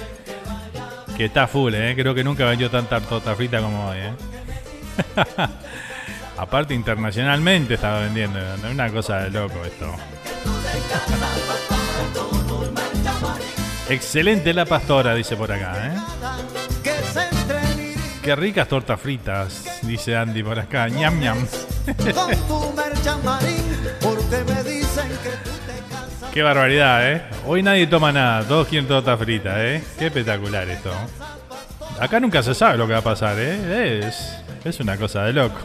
[1.16, 1.94] que está full, ¿eh?
[1.96, 4.12] Creo que nunca vendió tanta torta frita como hoy, ¿eh?
[6.52, 8.38] Aparte, internacionalmente estaba vendiendo.
[8.70, 9.90] Una cosa de loco esto.
[13.88, 15.86] Excelente la pastora, dice por acá.
[15.86, 15.94] ¿eh?
[18.22, 20.88] Qué ricas tortas fritas, dice Andy por acá.
[20.90, 21.38] ñam ñam.
[26.34, 27.22] Qué barbaridad, ¿eh?
[27.46, 29.82] Hoy nadie toma nada, todos quieren torta frita, ¿eh?
[29.98, 30.92] Qué espectacular esto.
[31.98, 34.06] Acá nunca se sabe lo que va a pasar, ¿eh?
[34.06, 34.36] Es,
[34.66, 35.56] es una cosa de loco.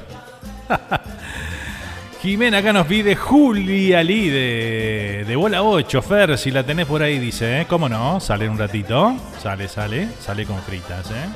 [2.21, 7.01] Jimena acá nos pide Julia Lee de, de Bola 8, Fer, si la tenés por
[7.01, 7.65] ahí, dice, ¿eh?
[7.67, 8.19] ¿Cómo no?
[8.19, 9.15] Sale un ratito.
[9.41, 11.27] Sale, sale, sale con fritas, ¿eh?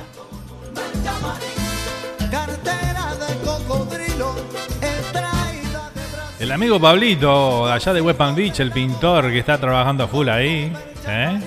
[6.40, 10.28] El amigo Pablito, allá de West Palm Beach, el pintor que está trabajando a full
[10.28, 10.72] ahí,
[11.06, 11.40] ¿eh?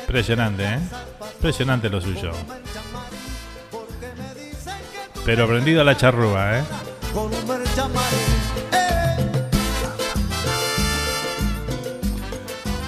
[0.00, 0.78] Impresionante, ¿eh?
[1.36, 2.32] Impresionante lo suyo.
[5.24, 6.62] Pero prendido a la charrúa, ¿eh?
[8.72, 9.16] Eh,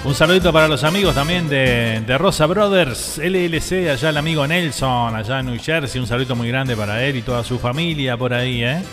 [0.03, 5.15] Un saludito para los amigos también de, de Rosa Brothers, LLC, allá el amigo Nelson,
[5.15, 5.99] allá en New Jersey.
[5.99, 8.83] Un saludito muy grande para él y toda su familia por ahí, ¿eh?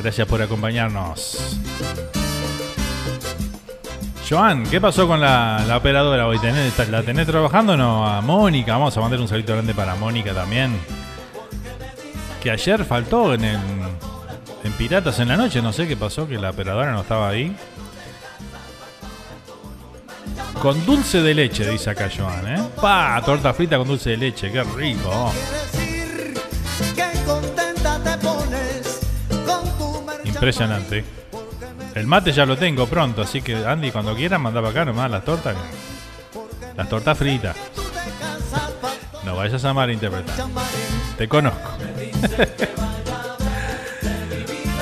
[0.00, 1.58] Gracias por acompañarnos.
[4.28, 6.38] Joan, ¿qué pasó con la, la operadora hoy?
[6.38, 8.06] ¿Tenés- ¿La tenés trabajando o no?
[8.06, 10.78] A Mónica, vamos a mandar un saludito grande para Mónica también.
[12.44, 13.58] Que ayer faltó en, el,
[14.64, 17.56] en Piratas en la Noche, no sé qué pasó, que la operadora no estaba ahí.
[20.60, 22.62] Con dulce de leche, dice acá Joan, ¿eh?
[22.78, 23.18] ¡Pa!
[23.24, 25.32] Torta frita con dulce de leche, qué rico.
[30.24, 31.02] Impresionante.
[31.94, 35.10] El mate ya lo tengo pronto, así que Andy, cuando quieras, manda para acá nomás
[35.10, 35.56] las tortas.
[36.76, 37.56] Las tortas fritas.
[39.24, 40.46] No vayas a malinterpretar.
[41.16, 41.70] Te conozco.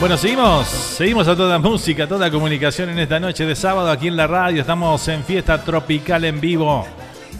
[0.00, 4.16] Bueno, seguimos, seguimos a toda música, toda comunicación en esta noche de sábado aquí en
[4.16, 4.60] la radio.
[4.60, 6.84] Estamos en fiesta tropical en vivo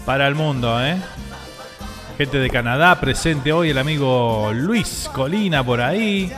[0.07, 0.97] para el mundo, ¿eh?
[2.17, 6.33] Gente de Canadá presente hoy, el amigo Luis Colina por ahí.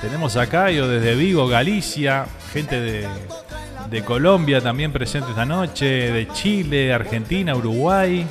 [0.00, 2.26] Tenemos a Cayo desde Vigo, Galicia.
[2.52, 3.08] Gente de,
[3.90, 6.12] de Colombia también presente esta noche.
[6.12, 8.24] De Chile, Argentina, Uruguay.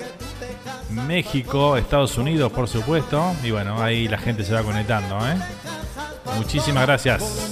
[0.89, 3.33] México, Estados Unidos, por supuesto.
[3.43, 5.35] Y bueno, ahí la gente se va conectando, ¿eh?
[6.35, 7.51] Muchísimas gracias.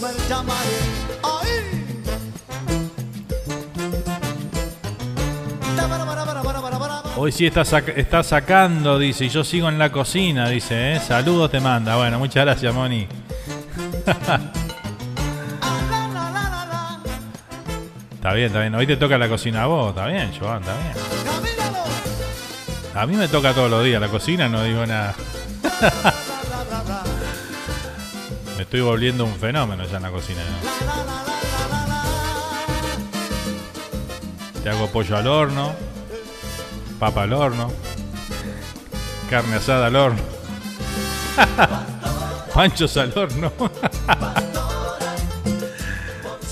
[7.18, 11.00] Hoy sí está, está sacando, dice, y yo sigo en la cocina, dice, ¿eh?
[11.00, 11.96] saludos te manda.
[11.96, 13.08] Bueno, muchas gracias, Moni.
[18.14, 18.76] está bien, está bien.
[18.76, 21.45] Hoy te toca la cocina a vos, está bien, Joan, está bien.
[22.96, 25.14] A mí me toca todos los días la cocina, no digo nada.
[28.56, 30.40] me estoy volviendo un fenómeno ya en la cocina.
[34.64, 35.74] Te hago pollo al horno,
[36.98, 37.70] papa al horno,
[39.30, 40.22] carne asada al horno,
[42.54, 43.52] panchos al horno.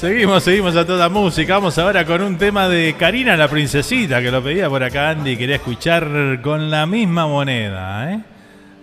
[0.03, 1.53] Seguimos, seguimos a toda música.
[1.53, 5.37] Vamos ahora con un tema de Karina la Princesita, que lo pedía por acá Andy.
[5.37, 8.21] Quería escuchar con la misma moneda, ¿eh?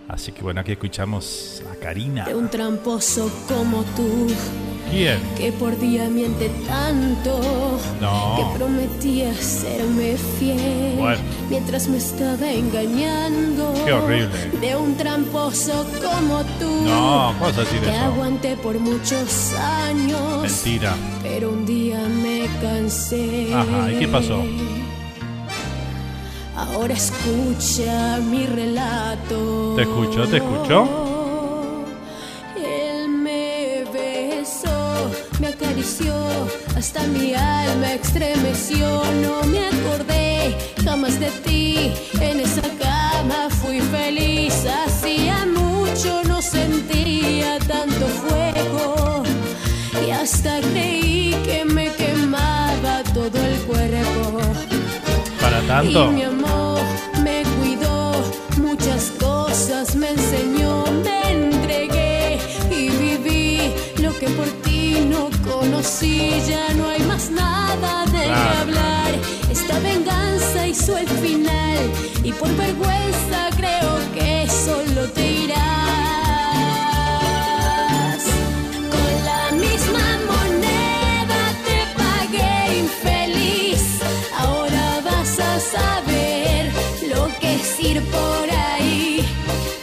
[0.07, 2.25] Así que bueno, aquí escuchamos a Karina.
[2.25, 4.33] De un tramposo como tú.
[4.91, 5.19] ¿Quién?
[5.37, 7.39] Que por día miente tanto.
[8.01, 8.35] No.
[8.35, 10.95] Que prometía serme fiel.
[10.97, 11.21] Bueno.
[11.49, 13.73] Mientras me estaba engañando.
[13.85, 14.29] Qué horrible.
[14.59, 16.69] De un tramposo como tú.
[16.85, 17.99] No, ¿cómo decir Que eso?
[18.03, 20.41] aguanté por muchos años.
[20.41, 20.93] Mentira.
[21.23, 23.53] Pero un día me cansé.
[23.53, 24.43] Ajá, ¿y qué pasó?
[26.55, 29.73] Ahora escucha mi relato.
[29.77, 30.27] ¿Te escucho?
[30.27, 31.10] ¿Te escucho?
[36.77, 39.03] Hasta mi alma estremeció.
[39.21, 41.91] No me acordé jamás de ti.
[42.19, 44.53] En esa cama fui feliz.
[44.65, 49.23] Hacía mucho no sentía tanto fuego.
[50.05, 54.39] Y hasta creí que me quemaba todo el cuerpo.
[55.41, 56.05] ¿Para tanto?
[56.05, 56.79] Y mi amor
[57.21, 58.13] me cuidó,
[58.57, 62.39] muchas cosas me enseñó, me entregué
[62.69, 64.60] y viví lo que por ti
[65.11, 66.17] no conocí.
[66.47, 68.59] Ya no hay más nada de qué Claro.
[68.61, 69.11] hablar.
[69.51, 71.79] Esta venganza hizo el final
[72.23, 75.25] y por vergüenza creo que solo te
[76.91, 78.23] irás.
[78.93, 82.53] Con la misma moneda te pagué
[82.85, 83.83] infeliz.
[84.43, 86.61] Ahora vas a saber
[87.13, 89.25] lo que es ir por ahí.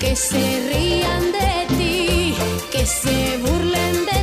[0.03, 2.35] Que se rían de ti,
[2.73, 4.18] que se burlen de ti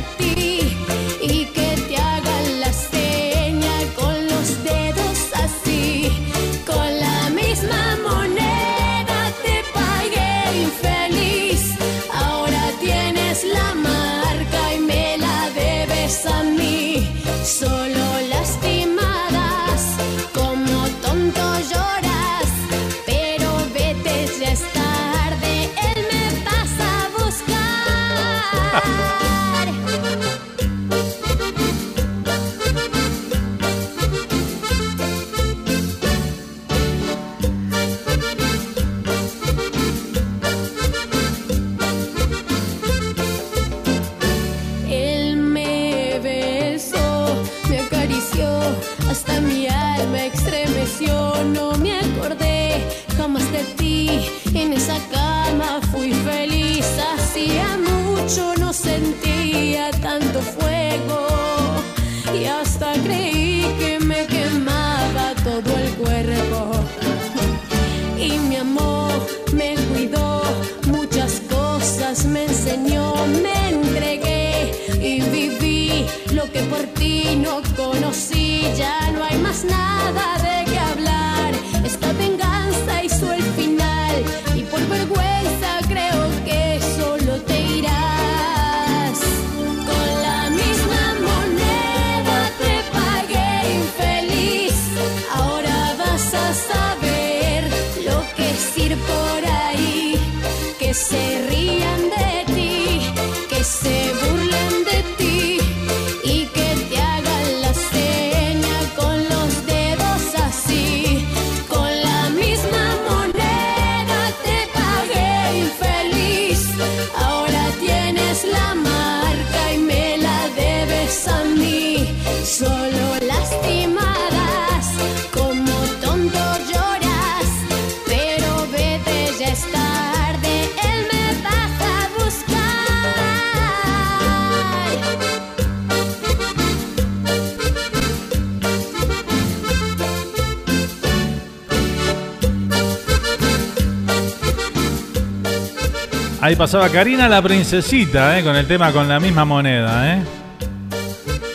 [146.46, 148.44] Ahí pasaba Karina la princesita, ¿eh?
[148.44, 150.14] con el tema con la misma moneda.
[150.14, 150.22] ¿eh?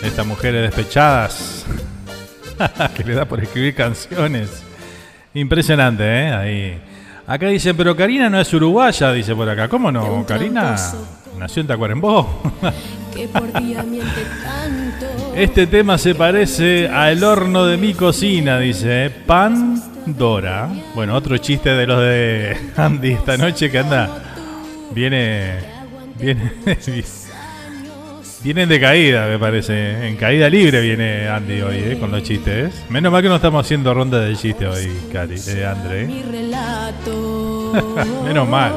[0.04, 1.66] Estas mujeres despechadas
[2.98, 4.62] que le da por escribir canciones.
[5.34, 6.34] Impresionante, ¿eh?
[6.34, 6.82] Ahí.
[7.26, 9.70] Acá dicen, pero Karina no es uruguaya, dice por acá.
[9.70, 10.26] ¿Cómo no?
[10.26, 10.76] Karina
[11.40, 12.44] nació en Tacuarembó.
[15.36, 19.06] Este tema se parece al horno de mi cocina, dice.
[19.06, 19.10] ¿eh?
[19.10, 20.68] Pandora.
[20.96, 24.31] Bueno, otro chiste de los de Andy esta noche que anda.
[24.94, 25.60] Viene.
[26.20, 26.52] Viene.
[28.44, 30.08] Vienen de caída, me parece.
[30.08, 31.98] En caída libre viene Andy hoy, ¿eh?
[32.00, 32.74] con los chistes.
[32.90, 36.08] Menos mal que no estamos haciendo ronda de chistes hoy, Cari, eh, André.
[38.24, 38.74] Menos mal.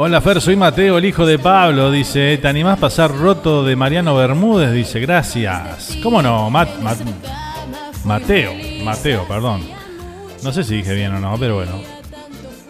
[0.00, 2.38] Hola Fer, soy Mateo, el hijo de Pablo, dice.
[2.38, 4.72] ¿Te animás a pasar roto de Mariano Bermúdez?
[4.72, 5.98] Dice, gracias.
[6.02, 6.50] ¿Cómo no?
[8.04, 8.52] Mateo,
[8.84, 9.77] Mateo, perdón.
[10.42, 11.72] No sé si dije bien o no, pero bueno.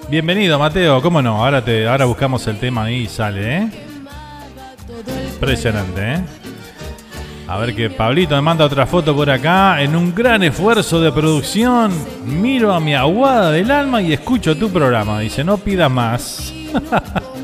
[0.09, 1.03] Bienvenido, Mateo.
[1.03, 1.45] ¿Cómo no?
[1.45, 3.69] Ahora, te, ahora buscamos el tema y sale, ¿eh?
[5.35, 6.21] Impresionante, ¿eh?
[7.47, 9.83] A ver que Pablito me manda otra foto por acá.
[9.83, 11.93] En un gran esfuerzo de producción,
[12.25, 15.21] miro a mi aguada del alma y escucho tu programa.
[15.21, 16.53] Dice, no pidas más.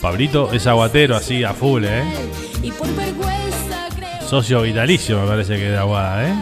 [0.00, 2.04] Pablito es aguatero así a full, ¿eh?
[4.28, 6.34] Socio vitalicio me parece que de aguada, ¿eh?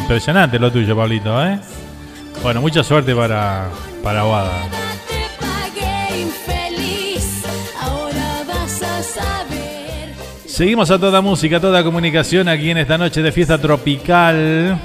[0.00, 1.58] Impresionante lo tuyo, Pablito, ¿eh?
[2.42, 3.68] Bueno, mucha suerte para,
[4.02, 4.62] para Wada.
[10.46, 14.76] Seguimos a toda música, toda comunicación aquí en esta noche de fiesta tropical.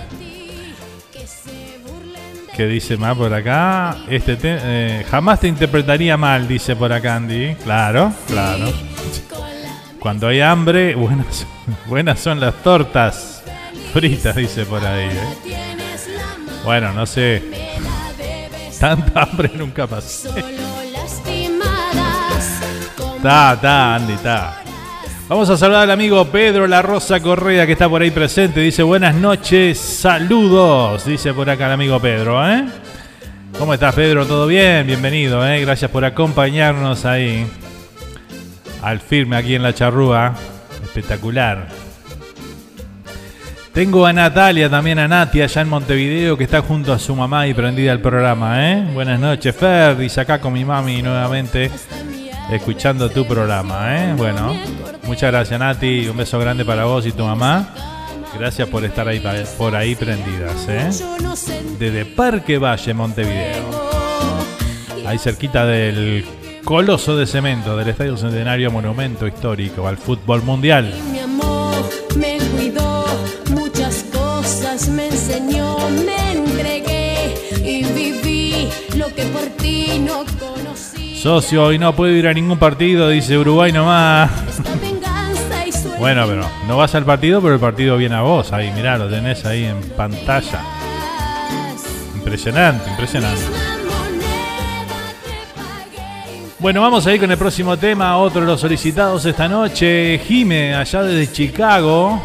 [2.56, 3.98] ¿Qué dice más por acá?
[4.08, 7.56] Este eh, jamás te interpretaría mal, dice por acá Andy.
[7.64, 8.72] Claro, claro.
[10.04, 11.48] Cuando hay hambre, buenas,
[11.88, 13.42] buenas son las tortas.
[13.94, 15.08] Fritas, dice por ahí.
[15.08, 15.78] ¿eh?
[16.66, 17.42] Bueno, no sé.
[18.78, 20.28] Tanta hambre nunca pasé.
[23.16, 24.62] Está, está, Andy, está.
[25.30, 28.60] Vamos a saludar al amigo Pedro La Rosa Correa que está por ahí presente.
[28.60, 31.06] Dice buenas noches, saludos.
[31.06, 32.66] Dice por acá el amigo Pedro, ¿eh?
[33.58, 34.26] ¿Cómo estás, Pedro?
[34.26, 34.86] ¿Todo bien?
[34.86, 35.62] Bienvenido, ¿eh?
[35.62, 37.48] Gracias por acompañarnos ahí.
[38.84, 40.34] Al firme aquí en la charrúa.
[40.84, 41.68] Espectacular.
[43.74, 47.48] Tengo a Natalia, también a Nati, allá en Montevideo, que está junto a su mamá
[47.48, 48.88] y prendida al programa, ¿eh?
[48.94, 51.72] Buenas noches, Fer, dice acá con mi mami nuevamente,
[52.52, 54.14] escuchando tu programa, ¿eh?
[54.16, 54.56] Bueno,
[55.08, 57.74] muchas gracias, Nati, un beso grande para vos y tu mamá.
[58.38, 59.24] Gracias por estar ahí
[59.58, 60.92] por ahí prendidas, ¿eh?
[61.80, 63.90] Desde Parque Valle, Montevideo.
[65.08, 66.24] Ahí cerquita del
[66.64, 70.94] coloso de cemento del Estadio Centenario Monumento Histórico al Fútbol Mundial.
[74.90, 81.20] me enseñó, me entregué y viví lo que por ti no conocí.
[81.22, 84.32] Socio, hoy no puedo ir a ningún partido, dice Uruguay nomás.
[86.00, 88.52] bueno, pero no vas al partido, pero el partido viene a vos.
[88.52, 90.62] Ahí, mirá, lo tenés ahí en pantalla.
[92.16, 93.63] Impresionante, impresionante.
[96.64, 100.18] Bueno, vamos a ir con el próximo tema, otro de los solicitados esta noche.
[100.26, 102.24] Jime, allá desde Chicago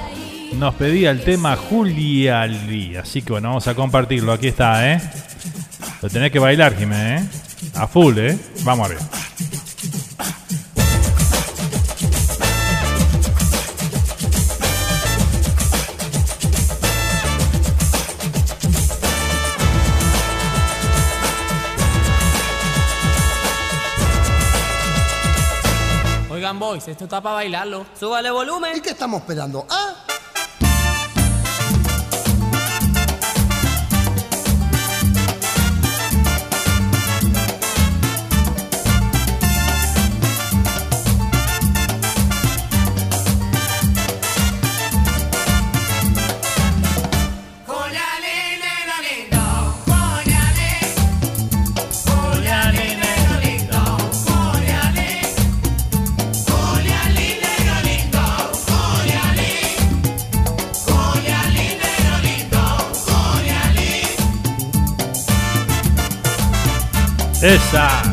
[0.52, 2.94] nos pedía el tema Julia Lee.
[2.94, 4.32] Así que bueno, vamos a compartirlo.
[4.32, 5.00] Aquí está, ¿eh?
[6.00, 7.70] Lo tenés que bailar, Jiménez, ¿eh?
[7.74, 8.38] A full, ¿eh?
[8.62, 9.17] Vamos a
[26.68, 27.86] boys, esto está para bailarlo.
[27.98, 28.76] Súbale volumen.
[28.76, 29.66] ¿Y qué estamos esperando?
[29.70, 30.07] ¿Ah?
[67.40, 68.07] Esa.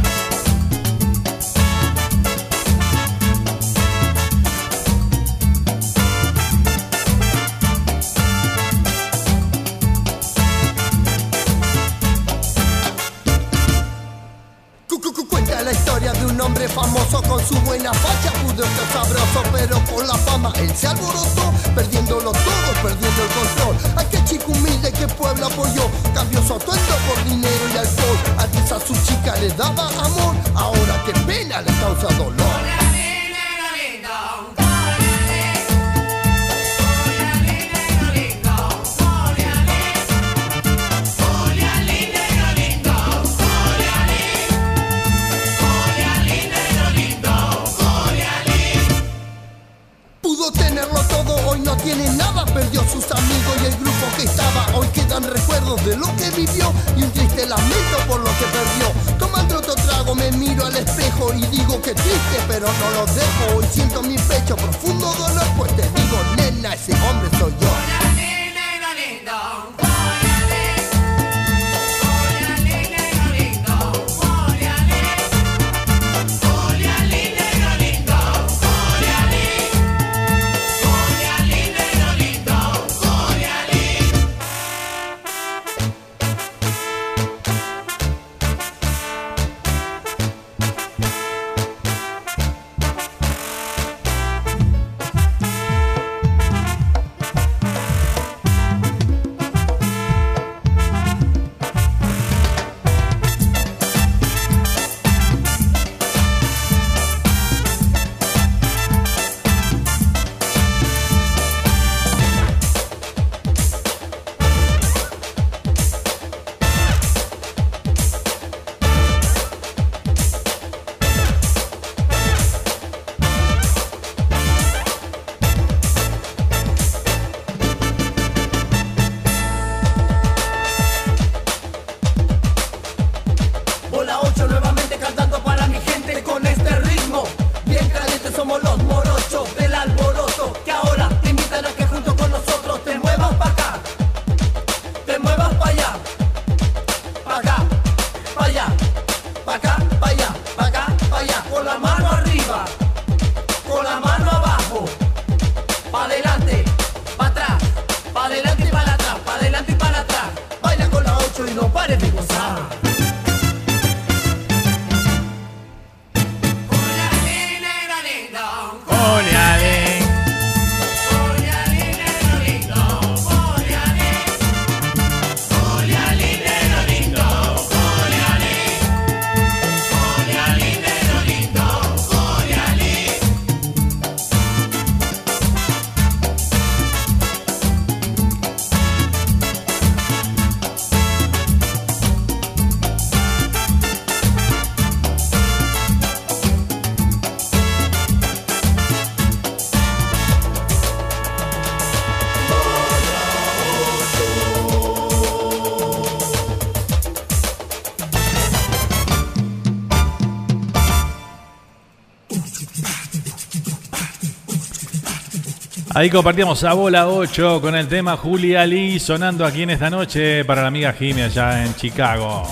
[215.95, 220.43] Ahí compartíamos a bola 8 con el tema Julia Lee sonando aquí en esta noche
[220.43, 222.43] para la amiga Jimmy allá en Chicago.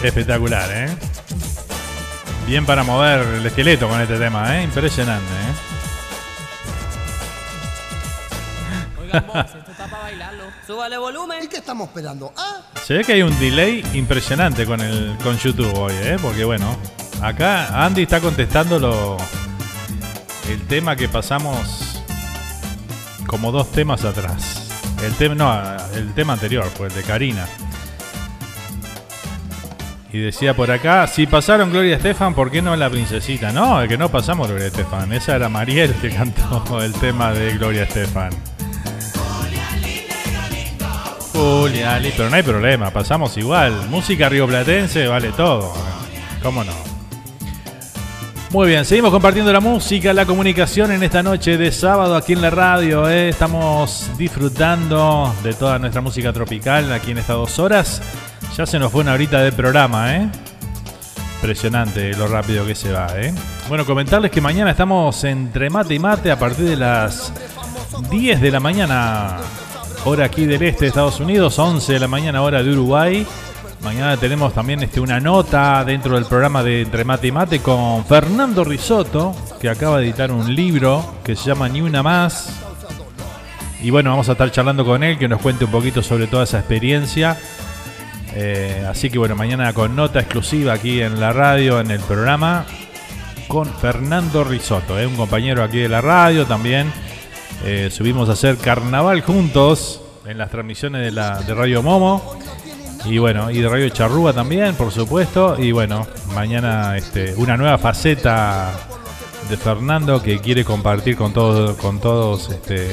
[0.00, 0.96] Espectacular, ¿eh?
[2.46, 4.62] Bien para mover el esqueleto con este tema, ¿eh?
[4.62, 5.54] Impresionante, ¿eh?
[9.02, 10.44] Oigan vos, esto está para bailarlo.
[10.64, 11.42] Súbale volumen.
[11.42, 12.32] ¿Y qué estamos esperando?
[12.36, 12.62] ¿Ah?
[12.84, 16.16] Se ve que hay un delay impresionante con el con YouTube hoy, ¿eh?
[16.22, 16.78] Porque bueno,
[17.22, 19.16] acá Andy está contestando lo,
[20.48, 22.02] el tema que pasamos
[23.26, 24.68] como dos temas atrás.
[25.04, 27.46] El tema, no, el tema anterior fue el de Karina.
[30.12, 33.52] Y decía por acá, si pasaron Gloria Estefan, ¿por qué no la princesita?
[33.52, 35.12] No, el que no pasamos Gloria Estefan.
[35.12, 38.30] Esa era Mariel que cantó el tema de Gloria Estefan.
[42.16, 43.88] Pero no hay problema, pasamos igual.
[43.88, 45.72] Música rioplatense vale todo.
[46.42, 46.89] ¿Cómo no?
[48.50, 52.42] Muy bien, seguimos compartiendo la música, la comunicación en esta noche de sábado aquí en
[52.42, 53.08] la radio.
[53.08, 53.28] ¿eh?
[53.28, 58.02] Estamos disfrutando de toda nuestra música tropical aquí en estas dos horas.
[58.56, 60.28] Ya se nos fue una horita de programa, ¿eh?
[61.36, 63.32] Impresionante lo rápido que se va, ¿eh?
[63.68, 67.32] Bueno, comentarles que mañana estamos entre mate y mate a partir de las
[68.10, 69.36] 10 de la mañana,
[70.04, 73.24] hora aquí del este de Estados Unidos, 11 de la mañana, hora de Uruguay.
[73.82, 78.04] Mañana tenemos también este, una nota dentro del programa de Entre Mate y Mate con
[78.04, 82.60] Fernando Risotto, que acaba de editar un libro que se llama Ni Una Más.
[83.82, 86.44] Y bueno, vamos a estar charlando con él, que nos cuente un poquito sobre toda
[86.44, 87.38] esa experiencia
[88.32, 92.64] Eh, así que bueno, mañana con nota exclusiva aquí en la radio, en el programa,
[93.48, 96.92] con Fernando Risotto, eh, un compañero aquí de la radio también.
[97.64, 102.38] Eh, subimos a hacer carnaval juntos en las transmisiones de, la, de Radio Momo.
[103.04, 105.56] Y bueno, y de Radio Charrúa también, por supuesto.
[105.58, 108.70] Y bueno, mañana este, una nueva faceta
[109.48, 112.88] de Fernando que quiere compartir con todos, con todos, este,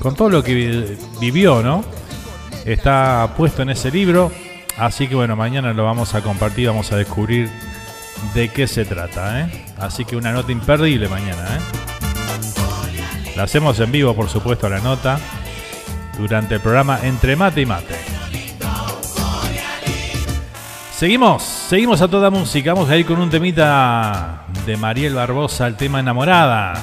[0.00, 1.84] con todo lo que vi- vivió, ¿no?
[2.64, 4.30] Está puesto en ese libro.
[4.76, 7.48] Así que bueno, mañana lo vamos a compartir, vamos a descubrir
[8.34, 9.64] de qué se trata, ¿eh?
[9.78, 11.60] Así que una nota imperdible mañana, ¿eh?
[13.36, 15.18] La hacemos en vivo, por supuesto, la nota,
[16.18, 17.94] durante el programa Entre Mate y Mate.
[20.96, 22.72] Seguimos, seguimos a toda música.
[22.72, 26.74] Vamos a ir con un temita de Mariel Barbosa, el tema Enamorada.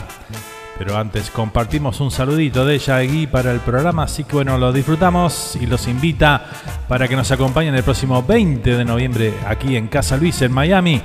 [0.78, 4.74] Pero antes compartimos un saludito de ella aquí para el programa, así que bueno, lo
[4.74, 6.46] disfrutamos y los invita
[6.90, 11.02] para que nos acompañen el próximo 20 de noviembre aquí en Casa Luis, en Miami,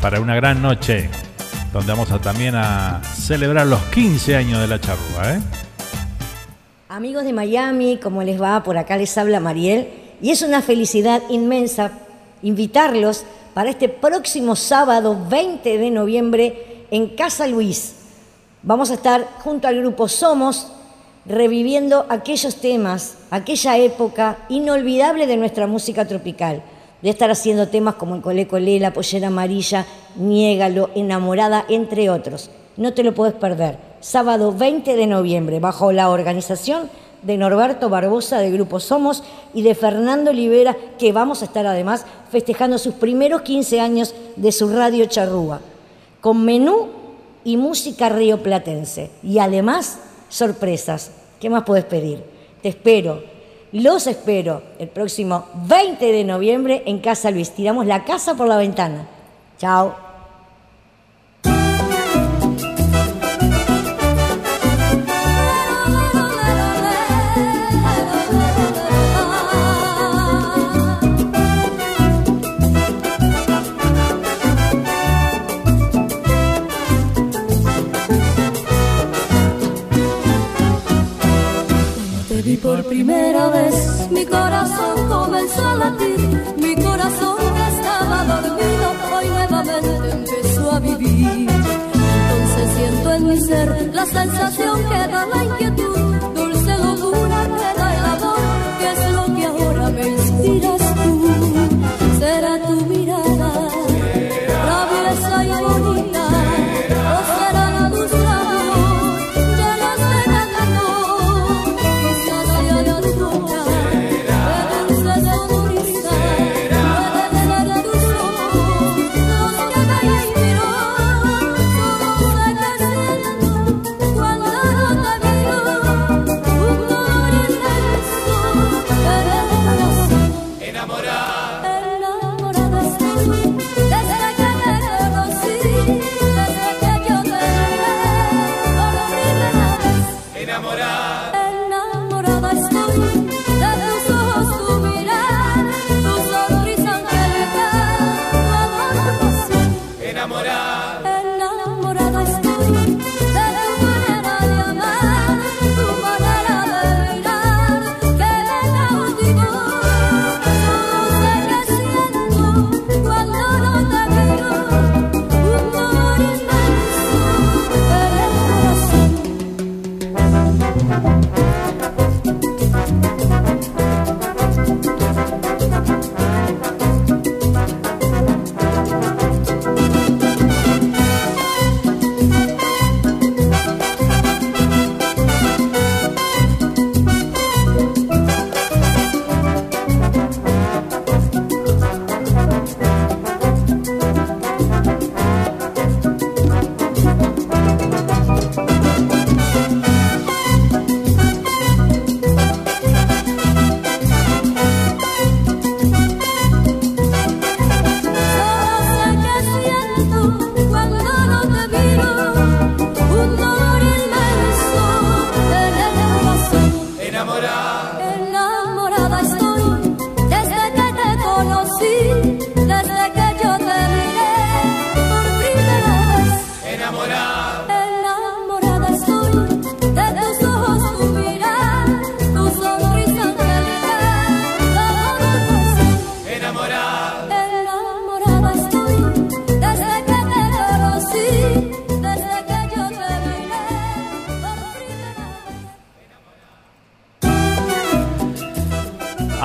[0.00, 1.10] para una gran noche,
[1.72, 5.34] donde vamos a también a celebrar los 15 años de la charrúa.
[5.34, 5.40] ¿eh?
[6.88, 8.62] Amigos de Miami, ¿cómo les va?
[8.62, 9.88] Por acá les habla Mariel.
[10.20, 11.92] Y es una felicidad inmensa
[12.42, 13.24] invitarlos
[13.54, 17.94] para este próximo sábado 20 de noviembre en Casa Luis.
[18.62, 20.68] Vamos a estar junto al grupo Somos
[21.26, 26.62] reviviendo aquellos temas, aquella época inolvidable de nuestra música tropical.
[27.02, 29.86] De estar haciendo temas como el Colé, La Pollera Amarilla,
[30.16, 32.50] Niégalo, Enamorada, entre otros.
[32.76, 33.78] No te lo puedes perder.
[34.00, 36.90] Sábado 20 de noviembre, bajo la organización
[37.22, 39.22] de Norberto Barbosa de Grupo Somos
[39.54, 44.52] y de Fernando Olivera, que vamos a estar además festejando sus primeros 15 años de
[44.52, 45.60] su radio charrúa,
[46.20, 46.88] con menú
[47.44, 49.10] y música rioplatense.
[49.22, 49.98] Y además,
[50.28, 51.10] sorpresas.
[51.40, 52.22] ¿Qué más puedes pedir?
[52.62, 53.22] Te espero,
[53.72, 57.50] los espero el próximo 20 de noviembre en Casa Luis.
[57.50, 59.06] Tiramos la casa por la ventana.
[59.58, 60.07] Chao.
[82.48, 87.36] Vi por primera vez, mi corazón comenzó a latir, mi corazón
[87.72, 91.46] estaba dormido, hoy nuevamente empezó a vivir.
[91.50, 96.07] Entonces siento en mi ser la sensación que da la inquietud,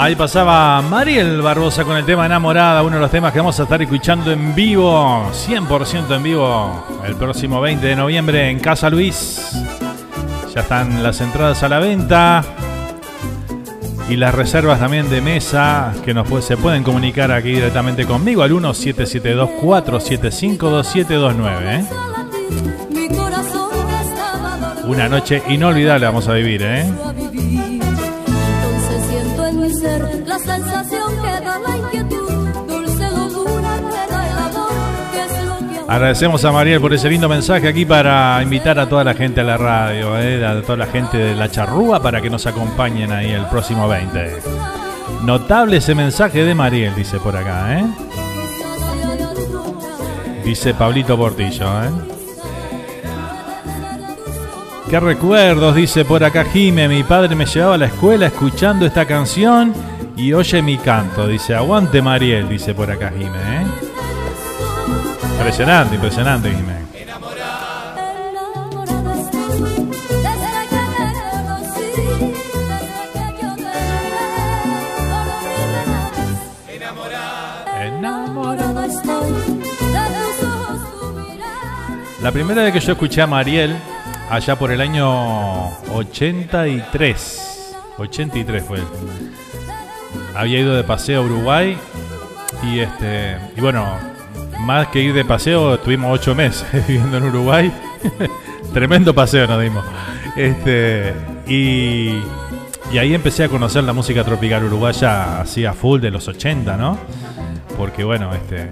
[0.04, 3.64] Ahí pasaba Mariel Barbosa con el tema Enamorada, uno de los temas que vamos a
[3.64, 9.64] estar escuchando en vivo, 100% en vivo, el próximo 20 de noviembre en Casa Luis.
[10.54, 12.44] Ya están las entradas a la venta
[14.10, 18.50] y las reservas también de mesa que nos se pueden comunicar aquí directamente conmigo al
[18.50, 21.76] 1772 475 2729.
[21.76, 21.86] ¿eh?
[24.86, 26.92] Una noche inolvidable vamos a vivir, ¿eh?
[35.94, 39.44] Agradecemos a Mariel por ese lindo mensaje aquí para invitar a toda la gente a
[39.44, 43.30] la radio, eh, a toda la gente de la charrúa para que nos acompañen ahí
[43.30, 44.38] el próximo 20.
[45.22, 47.86] Notable ese mensaje de Mariel, dice por acá, ¿eh?
[50.44, 51.92] Dice Pablito Portillo, ¿eh?
[54.90, 56.88] Qué recuerdos, dice por acá Jime.
[56.88, 59.72] Mi padre me llevaba a la escuela escuchando esta canción
[60.18, 61.28] y oye mi canto.
[61.28, 63.30] Dice, aguante Mariel, dice por acá Jime.
[63.30, 63.93] ¿eh?
[65.44, 66.74] Impresionante, impresionante Jime.
[82.22, 83.76] La primera vez que yo escuché a Mariel,
[84.30, 88.80] allá por el año 83, 83 fue.
[90.38, 91.78] Había ido de paseo a Uruguay
[92.64, 94.13] y este y bueno,
[94.64, 97.72] más que ir de paseo, estuvimos ocho meses viviendo en Uruguay.
[98.74, 99.86] Tremendo paseo nos dimos.
[100.36, 101.14] Este,
[101.48, 102.22] y,
[102.92, 106.76] y, ahí empecé a conocer la música tropical uruguaya así a full de los 80,
[106.78, 106.98] ¿no?
[107.78, 108.72] Porque bueno, este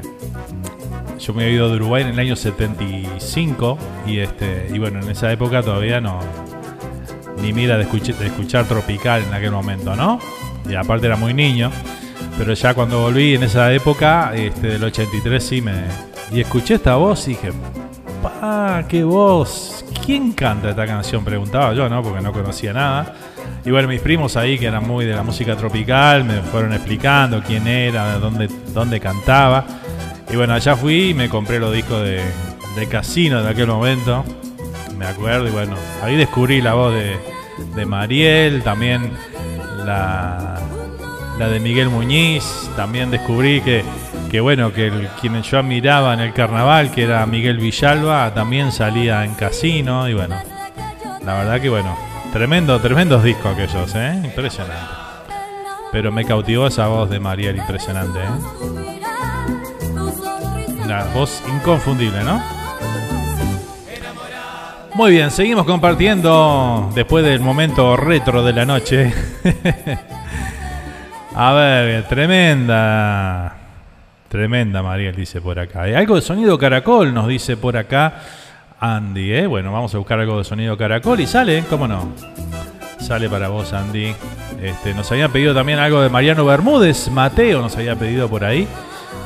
[1.19, 3.77] yo me he ido de Uruguay en el año 75
[4.07, 6.19] y este y bueno, en esa época todavía no
[7.41, 10.19] ni mira de de escuchar tropical en aquel momento, ¿no?
[10.69, 11.71] y aparte era muy niño.
[12.37, 15.73] Pero ya cuando volví en esa época, este, del 83, sí me.
[16.31, 17.51] Y escuché esta voz y dije,
[18.23, 18.83] ¡pa!
[18.87, 19.85] ¡Qué voz!
[20.05, 21.23] ¿Quién canta esta canción?
[21.23, 22.01] Preguntaba yo, ¿no?
[22.01, 23.13] Porque no conocía nada.
[23.63, 27.43] Y bueno, mis primos ahí, que eran muy de la música tropical, me fueron explicando
[27.43, 29.65] quién era, dónde, dónde cantaba.
[30.31, 32.21] Y bueno, allá fui y me compré los discos de,
[32.75, 34.23] de Casino de aquel momento.
[34.97, 37.17] Me acuerdo, y bueno, ahí descubrí la voz de,
[37.75, 39.11] de Mariel, también
[39.85, 40.59] la,
[41.41, 42.69] la de Miguel Muñiz.
[42.75, 43.83] También descubrí que,
[44.29, 48.71] que bueno, que el, quien yo admiraba en el carnaval, que era Miguel Villalba, también
[48.71, 50.07] salía en casino.
[50.07, 50.35] Y bueno,
[51.25, 51.97] la verdad que bueno,
[52.31, 54.21] tremendo, tremendos discos aquellos, ¿eh?
[54.23, 54.85] Impresionante.
[55.91, 58.29] Pero me cautivó esa voz de Mariel, impresionante, ¿eh?
[60.83, 62.39] Una voz inconfundible, ¿no?
[64.93, 69.11] Muy bien, seguimos compartiendo después del momento retro de la noche.
[71.35, 73.55] A ver, tremenda.
[74.27, 75.83] Tremenda, Mariel, dice por acá.
[75.83, 78.21] Hay algo de sonido caracol, nos dice por acá
[78.79, 79.33] Andy.
[79.33, 79.47] ¿eh?
[79.47, 82.13] Bueno, vamos a buscar algo de sonido caracol y sale, ¿cómo no?
[82.99, 84.13] Sale para vos, Andy.
[84.61, 87.09] Este, nos habían pedido también algo de Mariano Bermúdez.
[87.09, 88.67] Mateo nos había pedido por ahí.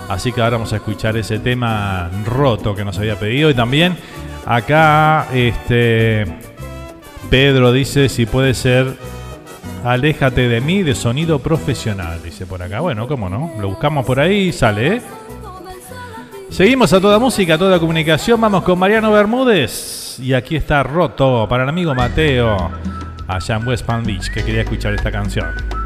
[0.10, 3.50] Así que ahora vamos a escuchar ese tema roto que nos había pedido.
[3.50, 3.98] Y también
[4.46, 6.26] Acá, este.
[7.32, 8.96] Pedro dice si puede ser
[9.86, 12.80] Aléjate de mí de sonido profesional, dice por acá.
[12.80, 15.02] Bueno, cómo no, lo buscamos por ahí y sale, ¿eh?
[16.50, 18.42] Seguimos a toda música, a toda comunicación.
[18.42, 20.20] Vamos con Mariano Bermúdez.
[20.20, 22.72] Y aquí está roto para el amigo Mateo,
[23.28, 25.85] allá en West Beach, que quería escuchar esta canción.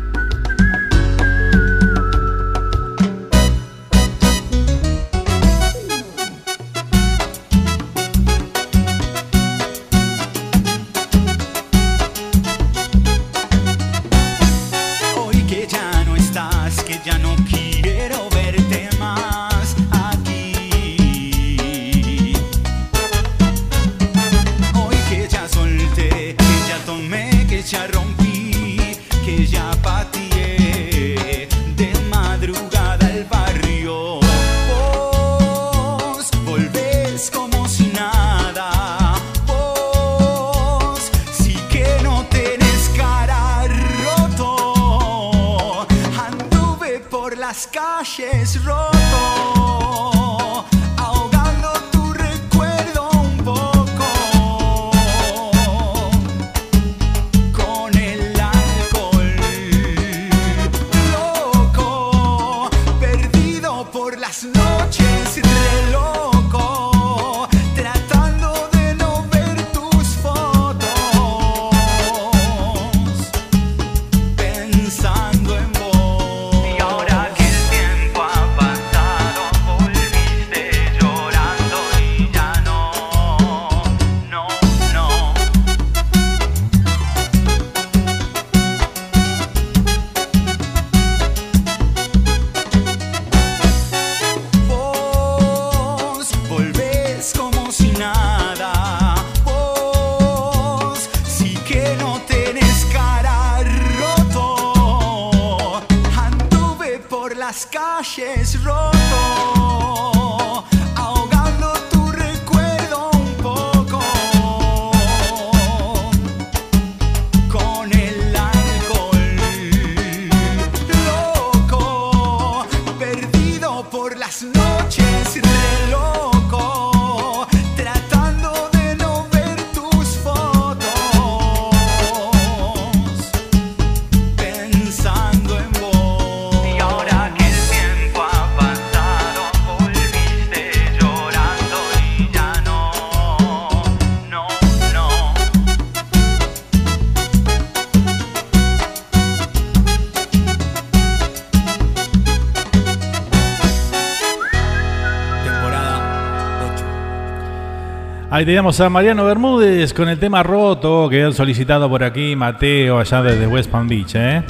[158.39, 162.97] Ahí teníamos a Mariano Bermúdez con el tema roto que han solicitado por aquí Mateo
[162.97, 164.41] allá desde West Palm Beach, ¿eh?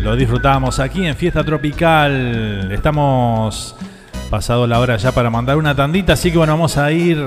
[0.00, 2.70] Lo disfrutamos aquí en Fiesta Tropical.
[2.70, 3.74] Estamos
[4.28, 7.26] pasado la hora ya para mandar una tandita, así que bueno, vamos a ir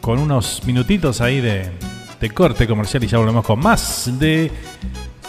[0.00, 1.70] con unos minutitos ahí de,
[2.18, 4.50] de corte comercial y ya volvemos con más de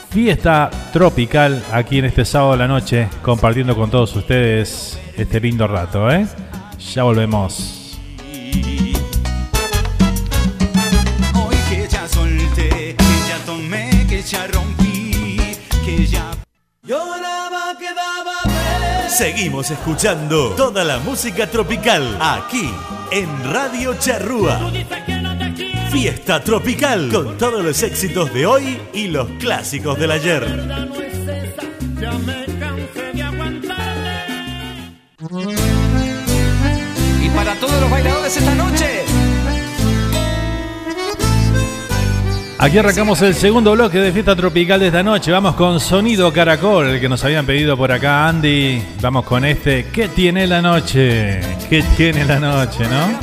[0.10, 5.68] Fiesta Tropical aquí en este sábado de la noche, compartiendo con todos ustedes este lindo
[5.68, 6.26] rato, ¿eh?
[6.80, 7.98] Ya volvemos.
[11.36, 15.38] Hoy que ya solté, que ya tomé, que ya rompí,
[15.86, 16.32] que ya
[16.84, 19.10] Lloraba, quedaba ver.
[19.10, 22.70] Seguimos escuchando toda la música tropical aquí
[23.12, 24.60] en Radio Charrúa.
[25.92, 30.44] Fiesta tropical con todos los éxitos de hoy y los clásicos del ayer.
[37.66, 38.86] Todos los bailadores esta noche.
[42.58, 45.32] Aquí arrancamos el segundo bloque de Fiesta Tropical de esta noche.
[45.32, 48.84] Vamos con Sonido Caracol, el que nos habían pedido por acá Andy.
[49.02, 49.86] Vamos con este.
[49.94, 51.40] ¿Qué tiene la noche?
[51.70, 53.20] ¿Qué tiene la noche, no?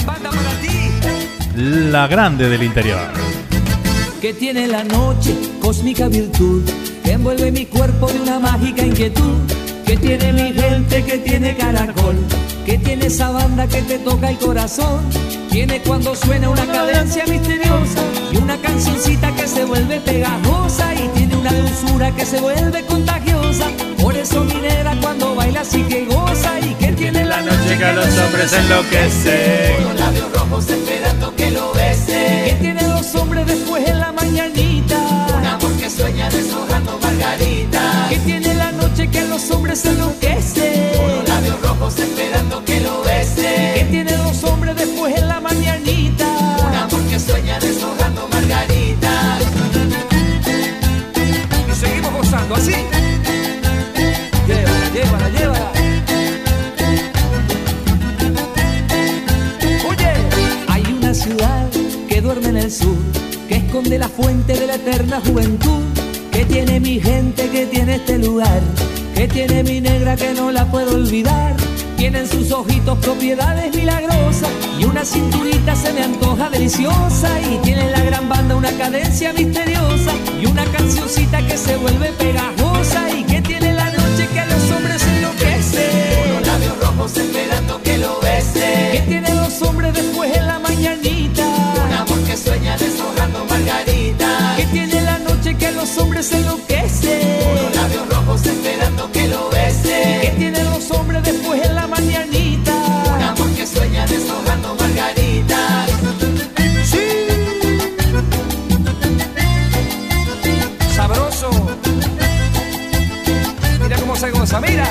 [1.91, 3.11] La grande del interior.
[4.22, 6.62] Que tiene la noche cósmica virtud
[7.05, 9.38] que envuelve mi cuerpo de una mágica inquietud.
[10.11, 12.16] Que tiene mi gente, que tiene caracol.
[12.66, 15.08] Que tiene esa banda que te toca el corazón.
[15.50, 18.02] Tiene cuando suena una cadencia misteriosa
[18.32, 23.66] y una cancioncita que se vuelve pegajosa y tiene una dulzura que se vuelve contagiosa.
[24.02, 27.92] Por eso minera cuando baila así que goza y que tiene la noche que a
[27.92, 29.74] los hombres enloquece.
[29.76, 32.42] Con los labios rojos esperando que lo bese.
[32.46, 34.99] Que tiene los hombres después en la mañanita.
[35.38, 38.07] Un amor que sueña deshojando margarita.
[38.08, 38.49] Que tiene
[39.41, 40.92] los hombres enloquece.
[40.96, 43.72] Con los labios rojos esperando que lo bese.
[43.75, 46.26] Que tiene los hombres después en la mañanita.
[46.68, 49.38] Un amor que sueña deshojando margarita.
[51.71, 52.75] Y seguimos gozando así.
[54.46, 55.72] Llévala, llévala, llévala.
[59.88, 60.12] Oye,
[60.68, 61.71] hay una ciudad
[62.08, 62.96] que duerme en el sur,
[63.49, 65.83] que esconde la fuente de la eterna juventud,
[66.30, 68.61] que tiene mi gente, que tiene este lugar,
[69.21, 71.55] que tiene mi negra que no la puedo olvidar.
[71.99, 74.49] Tienen sus ojitos propiedades milagrosas
[74.79, 80.13] y una cinturita se me antoja deliciosa y tiene la gran banda una cadencia misteriosa
[80.41, 84.71] y una cancioncita que se vuelve pegajosa y que tiene la noche que a los
[84.71, 85.84] hombres enloquece.
[86.18, 88.88] Con los labios rojos esperando que lo bese.
[88.92, 91.47] Que tiene los hombres después en la mañanita.
[91.84, 94.55] Un amor que sueña deshojando margarita.
[94.57, 97.29] Que tiene la noche que a los hombres enloquece.
[101.22, 102.72] Después en la mañanita.
[103.14, 105.87] Un amor que sueña deshojando margarita.
[106.84, 106.99] Sí.
[110.95, 111.51] Sabroso.
[113.83, 114.87] Mira cómo se goza, mira.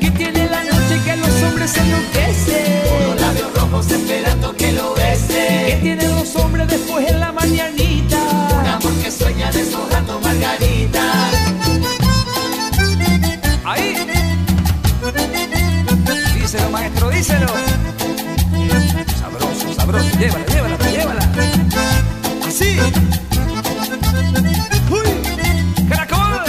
[0.00, 2.82] Que tiene la noche que los hombres enloquece.
[2.90, 5.64] Con los labios rojos esperando que lo bese.
[5.66, 8.18] Que tiene los hombres después en la mañanita.
[8.60, 11.35] Un amor que sueña deshojando margarita.
[17.16, 17.46] Díselo.
[19.18, 20.18] Sabroso, sabroso.
[20.18, 21.20] Llévala, llévala, llévala.
[22.46, 22.78] Así.
[24.90, 25.88] Uy.
[25.88, 26.44] Caracol.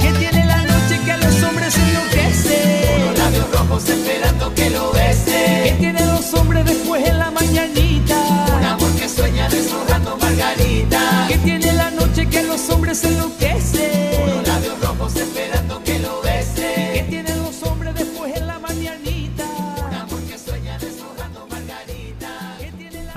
[0.00, 2.86] Que tiene la noche que a los hombres enloquece.
[2.90, 5.62] Con los labios rojos esperando que lo bese.
[5.66, 8.16] Que tiene los hombres después en la mañanita.
[8.58, 11.26] Un amor que sueña deshojando margarita.
[11.28, 13.39] Que tiene la noche que a los hombres enloquece.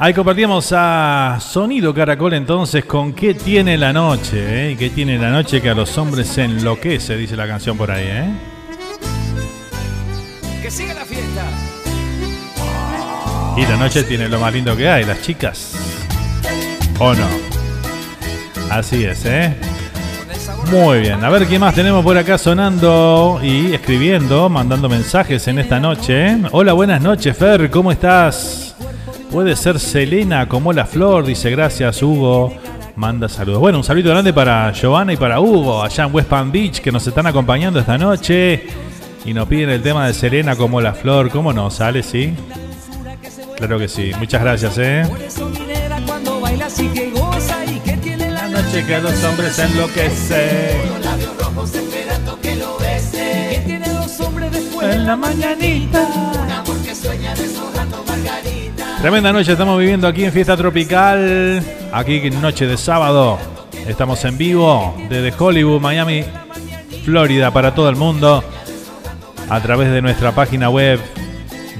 [0.03, 4.71] Ahí compartíamos a Sonido Caracol entonces con ¿Qué tiene la noche?
[4.71, 4.75] eh?
[4.77, 7.15] ¿Qué tiene la noche que a los hombres se enloquece?
[7.15, 8.25] Dice la canción por ahí, ¿eh?
[10.61, 11.45] Que siga la fiesta.
[13.55, 15.73] Y la noche tiene lo más lindo que hay, las chicas.
[16.99, 17.27] ¿O no?
[18.69, 19.55] Así es, ¿eh?
[20.69, 25.59] Muy bien, a ver qué más tenemos por acá sonando y escribiendo, mandando mensajes en
[25.59, 26.39] esta noche.
[26.51, 28.72] Hola, buenas noches, Fer, ¿cómo estás?
[29.34, 32.53] Puede ser Selena como la flor, dice gracias, Hugo.
[32.95, 33.61] Manda saludos.
[33.61, 36.91] Bueno, un saludo grande para Giovanna y para Hugo, allá en West Palm Beach, que
[36.91, 38.68] nos están acompañando esta noche.
[39.26, 41.31] Y nos piden el tema de Selena como la flor.
[41.31, 41.72] ¿Cómo no?
[41.72, 42.03] ¿Sale?
[42.03, 42.35] ¿Sí?
[43.57, 44.11] Claro que sí.
[44.19, 45.01] Muchas gracias, ¿eh?
[48.30, 50.80] La noche que los hombres enloquece.
[50.89, 53.47] Los labios rojos esperando que lo bese.
[53.49, 56.07] Y que tiene a los hombres después En la mañanita.
[59.03, 61.61] Tremenda noche estamos viviendo aquí en Fiesta Tropical.
[61.91, 63.38] Aquí noche de sábado.
[63.85, 66.23] Estamos en vivo desde Hollywood, Miami,
[67.03, 68.41] Florida para todo el mundo.
[69.49, 71.01] A través de nuestra página web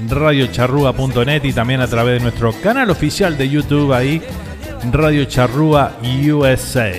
[0.06, 4.20] radiocharrúa.net y también a través de nuestro canal oficial de YouTube ahí,
[4.92, 6.92] Radio Charrúa USA.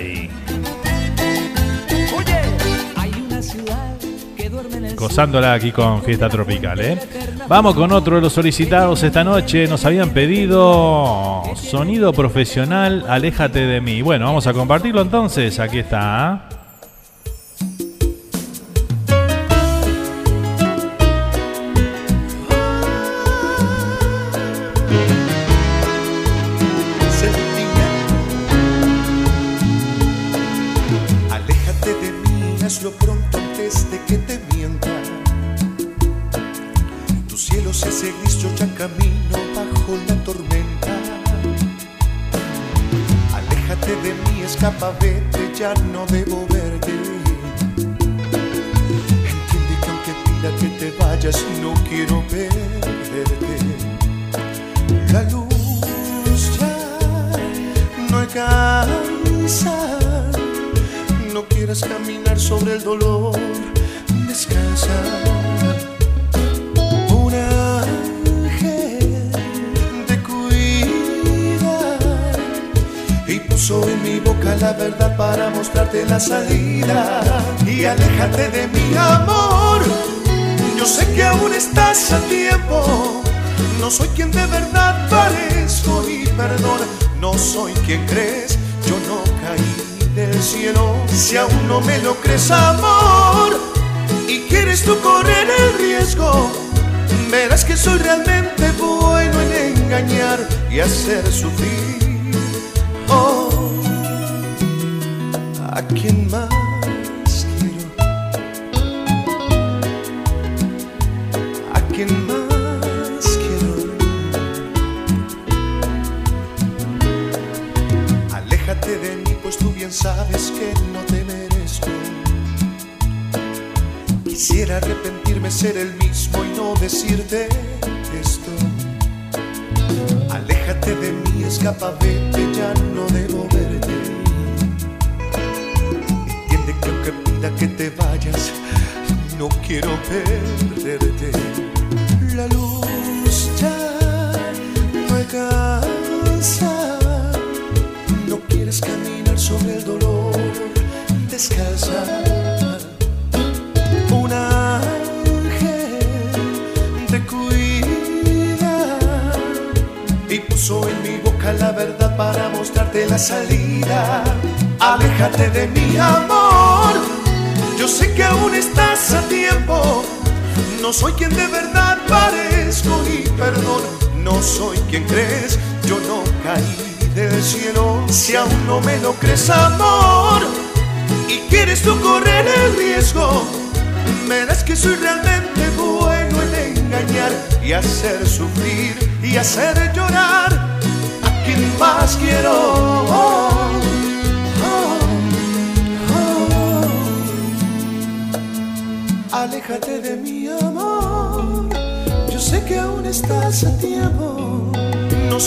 [4.96, 6.98] Gozándola aquí con Fiesta Tropical, ¿eh?
[7.48, 9.68] Vamos con otro de los solicitados esta noche.
[9.68, 14.02] Nos habían pedido sonido profesional, aléjate de mí.
[14.02, 15.60] Bueno, vamos a compartirlo entonces.
[15.60, 16.55] Aquí está.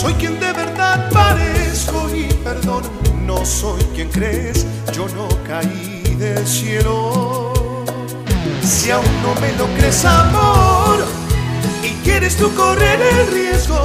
[0.00, 2.82] Soy quien de verdad parezco y perdón,
[3.26, 7.52] no soy quien crees, yo no caí del cielo.
[8.62, 11.04] Si aún no me lo crees, amor,
[11.82, 13.78] y quieres tú correr el riesgo,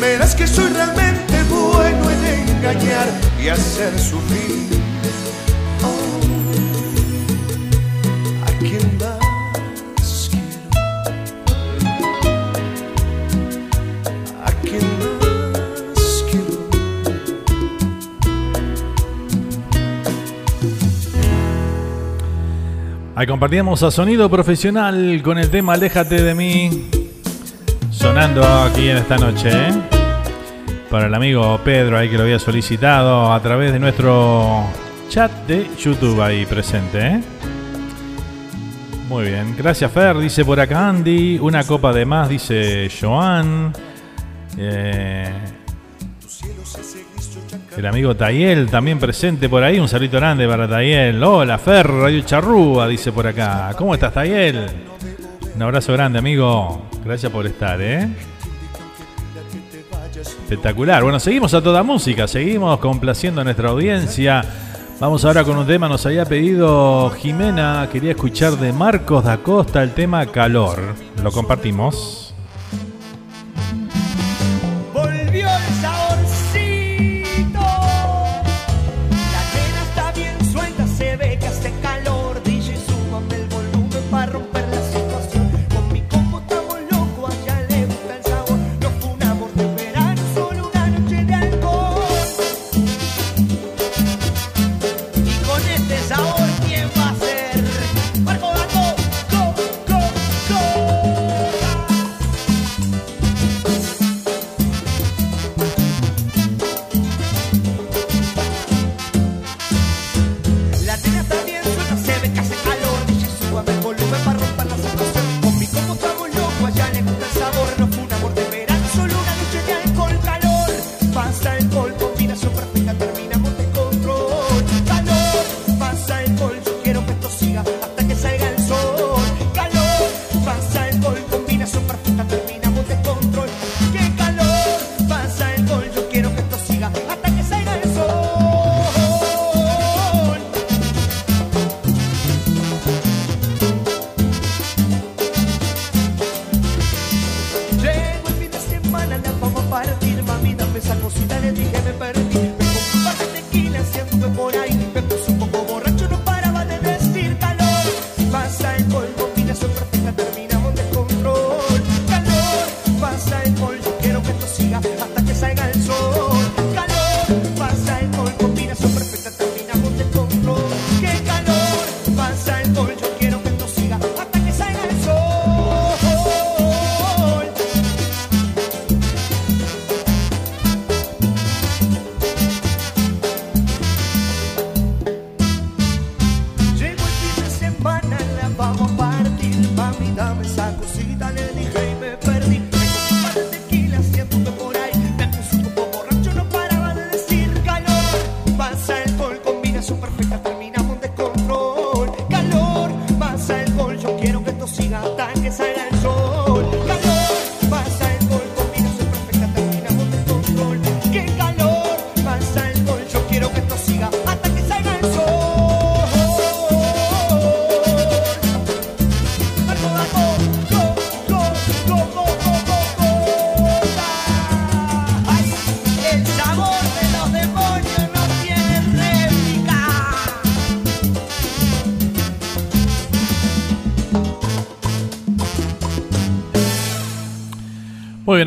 [0.00, 3.08] verás que soy realmente bueno en engañar
[3.42, 4.87] y hacer sufrir.
[23.18, 26.88] Ahí compartíamos a Sonido Profesional con el tema Aléjate de mí.
[27.90, 29.72] Sonando aquí en esta noche, ¿eh?
[30.88, 34.66] Para el amigo Pedro ahí que lo había solicitado a través de nuestro
[35.08, 37.20] chat de YouTube ahí presente, ¿eh?
[39.08, 41.40] Muy bien, gracias Fer, dice por acá Andy.
[41.40, 43.72] Una copa de más, dice Joan.
[44.56, 45.57] Eh,
[47.78, 49.78] el amigo Tayel también presente por ahí.
[49.78, 51.22] Un saludo grande para Tayel.
[51.22, 53.72] Hola, Fer, Radio Charrúa, dice por acá.
[53.78, 54.66] ¿Cómo estás, Tayel?
[55.54, 56.82] Un abrazo grande, amigo.
[57.04, 58.08] Gracias por estar, ¿eh?
[60.16, 61.04] Espectacular.
[61.04, 62.26] Bueno, seguimos a toda música.
[62.26, 64.44] Seguimos complaciendo a nuestra audiencia.
[64.98, 65.88] Vamos ahora con un tema.
[65.88, 67.88] Nos había pedido Jimena.
[67.92, 70.80] Quería escuchar de Marcos da Costa el tema Calor.
[71.22, 72.27] Lo compartimos.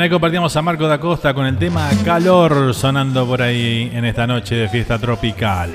[0.01, 4.05] Bien, ahí compartimos a Marco da Costa con el tema Calor sonando por ahí en
[4.05, 5.71] esta noche de fiesta tropical.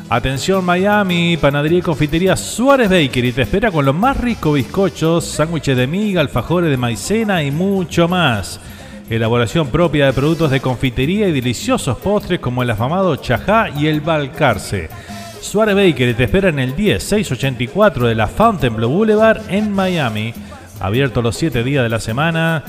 [0.09, 5.77] Atención Miami, panadería y confitería Suárez Bakery te espera con los más ricos bizcochos, sándwiches
[5.77, 8.59] de miga, alfajores de maicena y mucho más.
[9.11, 13.99] Elaboración propia de productos de confitería y deliciosos postres como el afamado chajá y el
[13.99, 14.89] balcarce.
[15.41, 20.33] Suárez Bakery te espera en el 10684 de la Fontainebleau Boulevard en Miami.
[20.79, 22.63] Abierto los 7 días de la semana.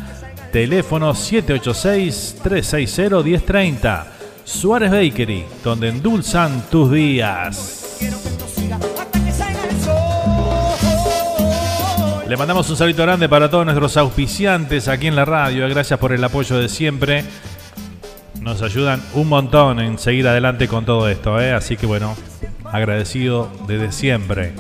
[0.51, 4.05] Teléfono 786-360-1030.
[4.43, 8.01] Suárez Bakery, donde endulzan tus días.
[12.29, 15.69] Le mandamos un saludo grande para todos nuestros auspiciantes aquí en la radio.
[15.69, 17.25] Gracias por el apoyo de siempre.
[18.41, 21.41] Nos ayudan un montón en seguir adelante con todo esto.
[21.41, 21.53] ¿eh?
[21.53, 22.15] Así que bueno,
[22.65, 24.53] agradecido desde siempre.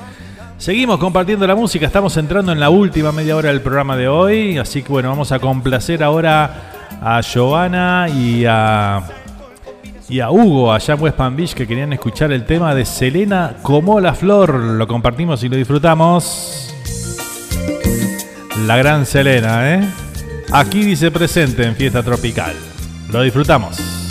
[0.58, 1.86] Seguimos compartiendo la música.
[1.86, 4.58] Estamos entrando en la última media hora del programa de hoy.
[4.58, 6.70] Así que bueno, vamos a complacer ahora
[7.00, 9.02] a Giovanna y a
[10.08, 13.54] y a Hugo allá en West Palm Beach que querían escuchar el tema de Selena
[13.62, 14.52] como la flor.
[14.54, 16.71] Lo compartimos y lo disfrutamos.
[18.58, 19.88] La gran Selena, ¿eh?
[20.52, 22.54] Aquí dice presente en Fiesta Tropical.
[23.10, 24.01] Lo disfrutamos.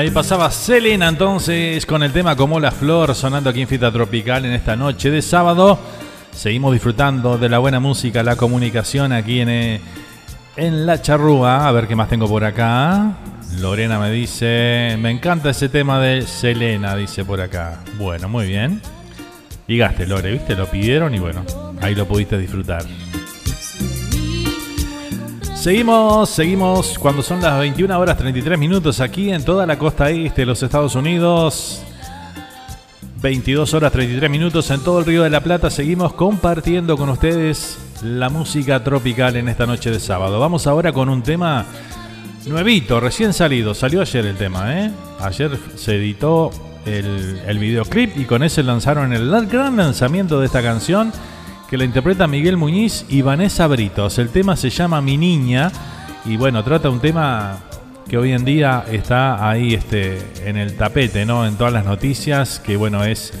[0.00, 4.46] Ahí pasaba Selena entonces con el tema Como la Flor sonando aquí en Fita Tropical
[4.46, 5.78] en esta noche de sábado.
[6.32, 9.80] Seguimos disfrutando de la buena música, la comunicación aquí en, eh,
[10.56, 11.68] en La Charrúa.
[11.68, 13.12] A ver qué más tengo por acá.
[13.58, 17.80] Lorena me dice, me encanta ese tema de Selena, dice por acá.
[17.98, 18.80] Bueno, muy bien.
[19.68, 20.56] Y gaste, Lore, ¿viste?
[20.56, 21.44] Lo pidieron y bueno,
[21.82, 22.84] ahí lo pudiste disfrutar.
[25.60, 30.40] Seguimos, seguimos cuando son las 21 horas 33 minutos aquí en toda la costa este
[30.40, 31.82] de los Estados Unidos.
[33.20, 35.68] 22 horas 33 minutos en todo el Río de la Plata.
[35.68, 40.40] Seguimos compartiendo con ustedes la música tropical en esta noche de sábado.
[40.40, 41.66] Vamos ahora con un tema
[42.46, 43.74] nuevito, recién salido.
[43.74, 44.90] Salió ayer el tema, ¿eh?
[45.20, 46.52] Ayer se editó
[46.86, 51.12] el, el videoclip y con ese lanzaron el gran lanzamiento de esta canción
[51.70, 54.18] que la interpreta Miguel Muñiz y Vanessa Britos.
[54.18, 55.70] El tema se llama Mi Niña
[56.24, 57.60] y bueno, trata un tema
[58.08, 61.46] que hoy en día está ahí este, en el tapete, ¿no?
[61.46, 63.32] En todas las noticias, que bueno, es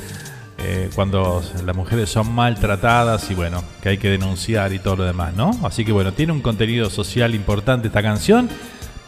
[0.58, 5.04] eh, cuando las mujeres son maltratadas y bueno, que hay que denunciar y todo lo
[5.04, 5.50] demás, ¿no?
[5.64, 8.48] Así que bueno, tiene un contenido social importante esta canción.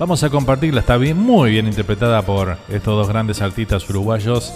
[0.00, 4.52] Vamos a compartirla, está bien, muy bien interpretada por estos dos grandes artistas uruguayos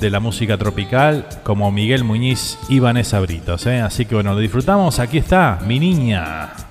[0.00, 3.66] de la música tropical, como Miguel Muñiz y Vanessa Britos.
[3.66, 3.80] ¿eh?
[3.80, 4.98] Así que bueno, lo disfrutamos.
[4.98, 6.69] Aquí está, mi niña.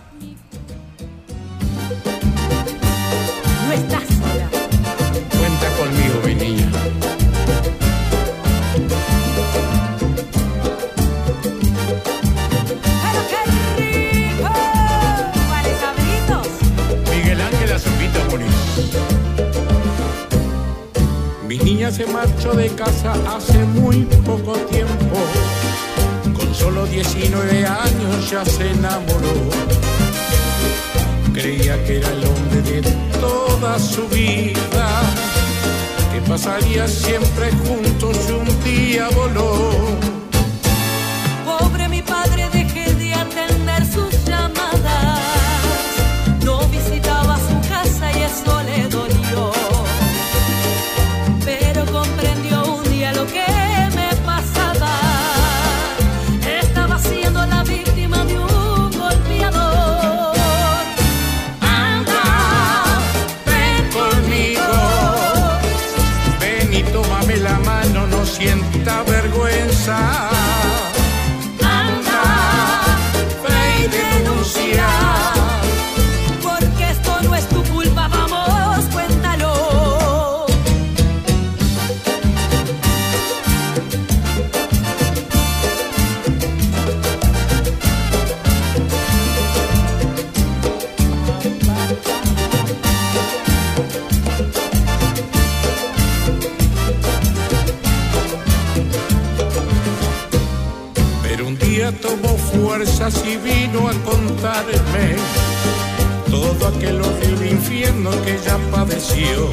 [21.92, 25.18] Se marchó de casa hace muy poco tiempo.
[26.38, 29.50] Con solo 19 años ya se enamoró.
[31.34, 32.82] Creía que era el hombre de
[33.20, 35.02] toda su vida.
[36.14, 40.09] Que pasaría siempre juntos y un día voló.
[103.72, 105.16] Vino a contarme
[106.30, 109.50] todo aquel horrible infierno que ella padeció.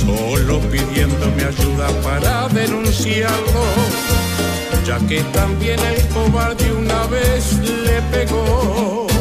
[0.00, 3.64] Solo pidiéndome ayuda para denunciarlo,
[4.86, 9.13] ya que también el cobarde una vez le pegó.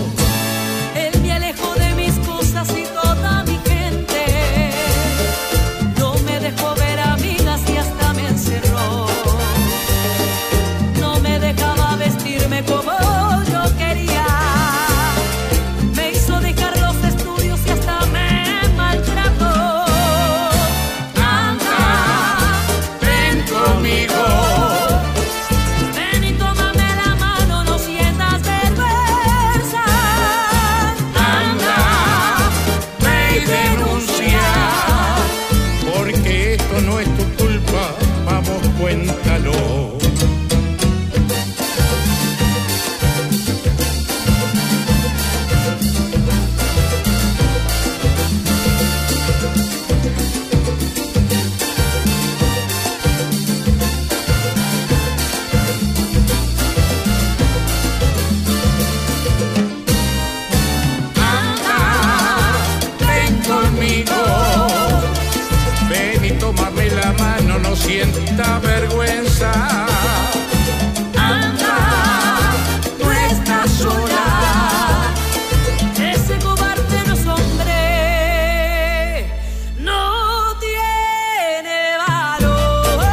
[65.90, 69.52] Ven y tómame la mano, no sienta vergüenza.
[71.16, 71.78] Anda,
[73.00, 75.14] no estás sola.
[76.14, 77.76] Ese cobarde no es hombre,
[79.80, 83.04] no tiene valor.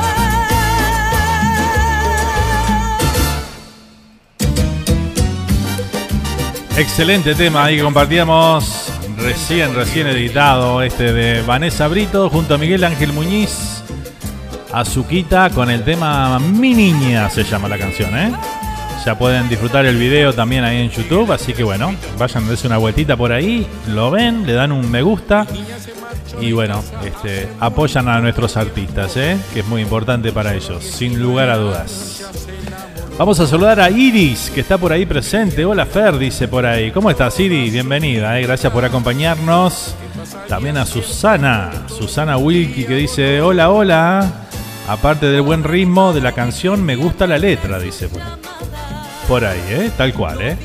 [6.77, 8.80] Excelente tema que compartíamos
[9.31, 13.85] recién, recién editado este de Vanessa Brito junto a Miguel Ángel Muñiz.
[14.73, 18.33] Azuquita con el tema Mi Niña se llama la canción, ¿eh?
[19.07, 22.67] Ya pueden disfrutar el video también ahí en YouTube, así que bueno, vayan a darse
[22.67, 25.47] una vueltita por ahí, lo ven, le dan un me gusta
[26.41, 29.39] y bueno, este, apoyan a nuestros artistas, ¿eh?
[29.55, 32.20] que es muy importante para ellos, sin lugar a dudas.
[33.21, 35.63] Vamos a saludar a Iris, que está por ahí presente.
[35.67, 36.91] Hola Fer, dice por ahí.
[36.91, 37.71] ¿Cómo estás, Iris?
[37.71, 38.45] Bienvenida, ¿eh?
[38.45, 39.95] gracias por acompañarnos.
[40.49, 44.27] También a Susana, Susana Wilkie, que dice, hola, hola.
[44.89, 48.09] Aparte del buen ritmo de la canción, me gusta la letra, dice.
[49.29, 49.61] por ahí.
[49.69, 49.91] ¿eh?
[49.99, 50.57] Tal cual, ¿eh?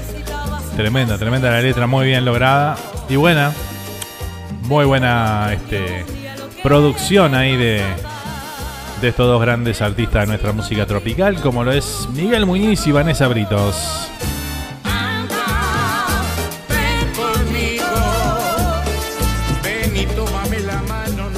[0.77, 2.77] Tremenda, tremenda la letra, muy bien lograda
[3.09, 3.51] y buena.
[4.61, 6.05] Muy buena este,
[6.63, 7.81] producción ahí de,
[9.05, 12.91] de estos dos grandes artistas de nuestra música tropical, como lo es Miguel Muñiz y
[12.91, 14.09] Vanessa Britos.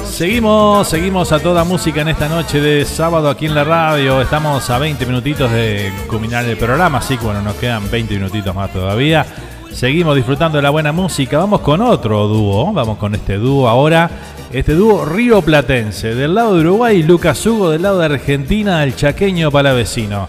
[0.06, 4.22] Seguimos, seguimos a toda música en esta noche de sábado aquí en la radio.
[4.22, 8.54] Estamos a 20 minutitos de culminar el programa, así que bueno, nos quedan 20 minutitos
[8.54, 9.26] más todavía.
[9.72, 11.38] Seguimos disfrutando de la buena música.
[11.38, 14.10] Vamos con otro dúo, vamos con este dúo ahora.
[14.52, 18.96] Este dúo Río Platense, del lado de Uruguay, Lucas Hugo, del lado de Argentina, el
[18.96, 20.28] chaqueño palavecino.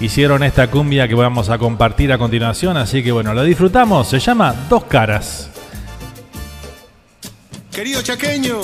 [0.00, 4.08] Hicieron esta cumbia que vamos a compartir a continuación, así que bueno, la disfrutamos.
[4.08, 5.48] Se llama Dos Caras.
[7.70, 8.60] Querido chaqueño,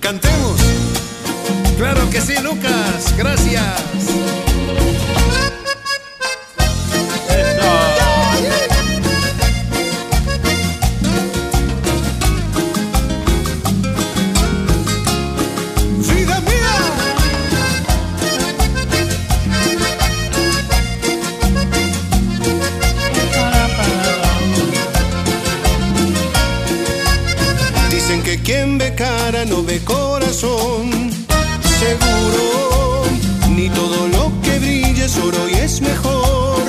[0.00, 0.60] cantemos.
[1.78, 3.14] Claro que sí, Lucas.
[3.16, 4.41] Gracias.
[29.42, 30.90] Ve cara no ve corazón.
[31.78, 33.04] Seguro,
[33.50, 36.62] ni todo lo que brille es oro y es mejor.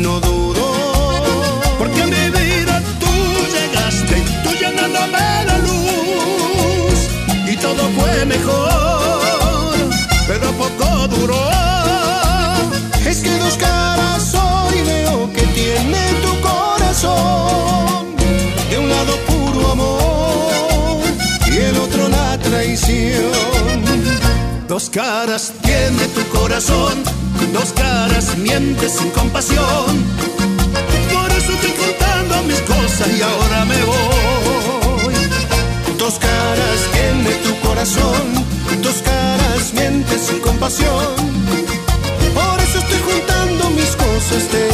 [0.00, 0.72] No dudo,
[1.78, 3.12] porque a mi vida tú
[3.54, 6.98] llegaste, tú llenándome la luz.
[7.52, 9.90] Y todo fue mejor,
[10.26, 11.49] pero poco duró.
[24.68, 27.02] Dos caras tiene tu corazón,
[27.52, 30.04] dos caras mientes sin compasión.
[31.12, 35.14] Por eso estoy contando mis cosas y ahora me voy.
[35.98, 38.22] Dos caras tiene tu corazón,
[38.80, 41.16] dos caras mientes sin compasión.
[42.32, 44.69] Por eso estoy juntando mis cosas, te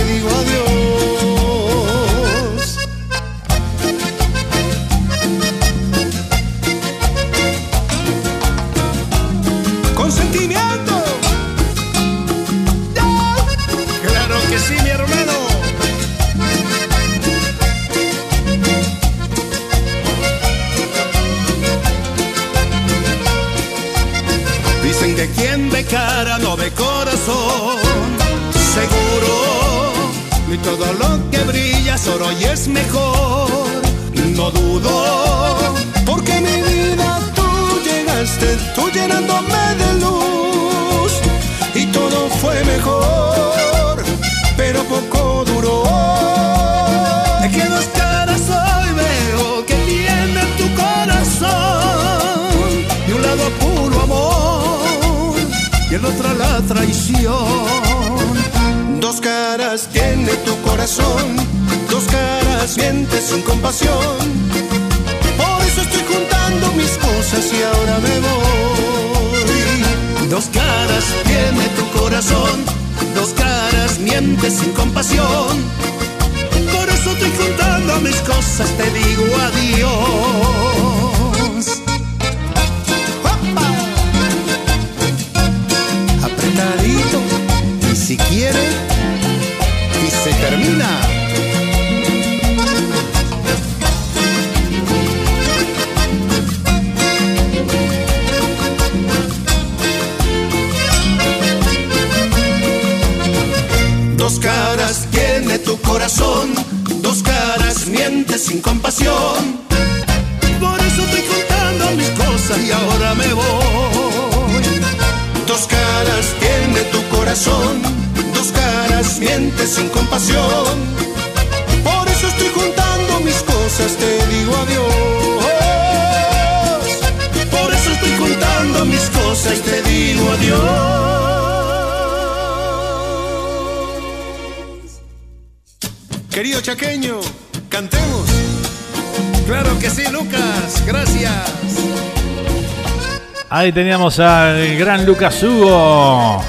[143.76, 146.42] teníamos al gran Lucas Hugo.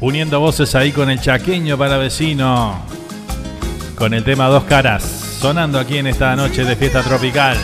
[0.00, 2.82] Uniendo voces ahí con el chaqueño para vecino.
[3.94, 5.04] Con el tema Dos Caras.
[5.04, 7.56] Sonando aquí en esta noche de fiesta tropical.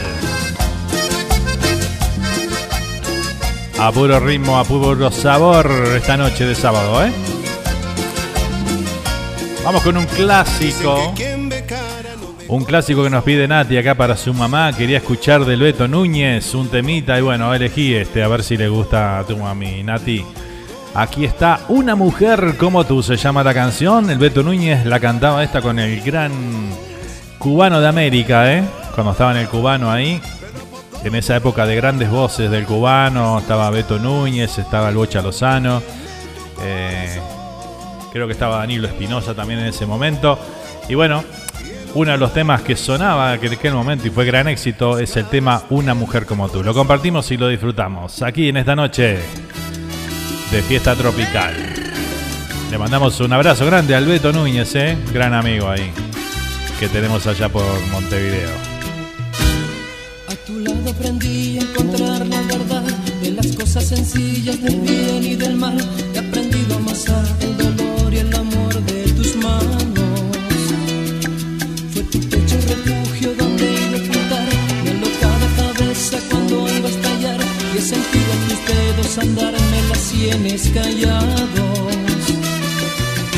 [3.80, 7.10] A puro ritmo, a puro sabor esta noche de sábado, ¿eh?
[9.64, 11.14] Vamos con un clásico.
[12.48, 14.72] Un clásico que nos pide Nati acá para su mamá.
[14.72, 18.68] Quería escuchar del Beto Núñez un temita y bueno, elegí este a ver si le
[18.70, 20.24] gusta a tu mami, Nati.
[20.94, 24.08] Aquí está Una mujer como tú, se llama la canción.
[24.08, 26.32] El Beto Núñez la cantaba esta con el gran
[27.38, 28.64] cubano de América, ¿eh?
[28.94, 30.18] Cuando estaba en el cubano ahí.
[31.04, 35.82] En esa época de grandes voces del cubano, estaba Beto Núñez, estaba el Bocha Lozano.
[36.62, 37.20] eh,
[38.10, 40.38] creo que estaba Danilo Espinosa también en ese momento.
[40.88, 41.22] Y bueno,
[41.94, 45.26] uno de los temas que sonaba en aquel momento y fue gran éxito es el
[45.26, 46.62] tema Una mujer como tú.
[46.62, 49.18] Lo compartimos y lo disfrutamos aquí en esta noche
[50.50, 51.54] de fiesta tropical.
[52.70, 54.96] Le mandamos un abrazo grande al Beto Núñez, ¿eh?
[55.12, 55.90] gran amigo ahí
[56.78, 58.54] que tenemos allá por Montevideo.
[60.28, 62.82] A tu lado aprendí a encontrar la verdad
[63.20, 65.76] de las cosas sencillas del bien y del mal.
[66.14, 67.24] He aprendido a amasar
[79.16, 81.94] andarme las sienes callados.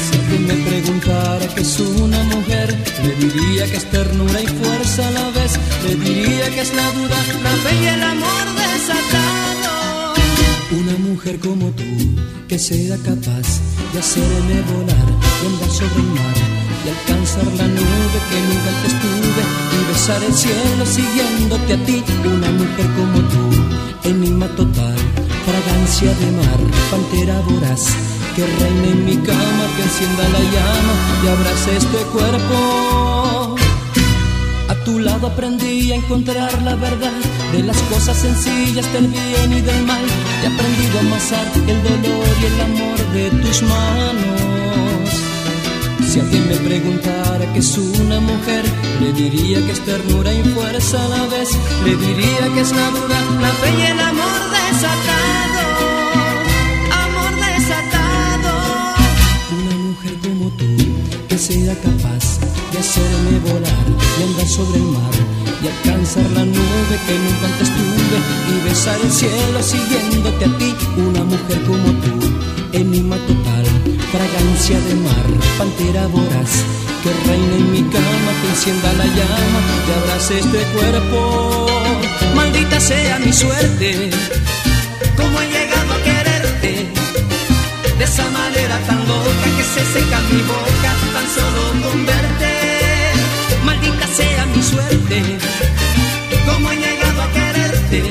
[0.05, 2.75] Si alguien me preguntara que es una mujer,
[3.05, 5.53] le diría que es ternura y fuerza a la vez.
[5.85, 10.15] Le diría que es la duda, la fe y el amor desatado.
[10.73, 11.85] Una mujer como tú,
[12.49, 13.49] que sea capaz
[13.93, 15.09] de hacerme volar
[15.43, 16.37] y andar sobre el mar
[16.85, 19.43] y alcanzar la nube que nunca antes tuve
[19.77, 22.03] y besar el cielo siguiéndote a ti.
[22.25, 23.80] Una mujer como tú,
[25.91, 26.61] fragancia de mar,
[26.91, 27.85] pantera voraz
[28.37, 30.95] que reine en mi cama, que encienda la llama
[31.25, 33.57] y abrace este cuerpo.
[34.69, 37.13] A tu lado aprendí a encontrar la verdad
[37.53, 40.05] de las cosas sencillas del bien y del mal.
[40.43, 45.11] He aprendido a amasar el dolor y el amor de tus manos.
[46.09, 48.65] Si alguien me preguntara que es una mujer,
[49.01, 51.51] le diría que es ternura y fuerza a la vez.
[51.85, 55.40] Le diría que es la duda, la fe y el amor desatado.
[61.41, 62.39] Sea capaz
[62.71, 63.87] de hacerme volar
[64.19, 65.15] y andar sobre el mar
[65.63, 68.19] y alcanzar la nube que nunca antes tuve
[68.53, 70.75] y besar el cielo siguiéndote a ti.
[70.99, 72.15] Una mujer como tú,
[72.73, 73.65] enigma total,
[74.13, 75.27] fragancia de mar,
[75.57, 76.53] pantera voraz.
[77.03, 81.67] Que reine en mi cama, que encienda la llama, que abrace este cuerpo.
[82.37, 84.11] Maldita sea mi suerte,
[85.17, 86.87] como he llegado a quererte
[87.99, 90.80] de esa manera tan loca que se seca mi boca
[91.15, 92.53] tan solo con verte.
[93.65, 95.17] Maldita sea mi suerte,
[96.47, 98.03] como he llegado a quererte.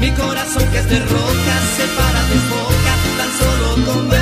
[0.00, 4.21] Mi corazón que es de roca se para de boca tan solo con verte.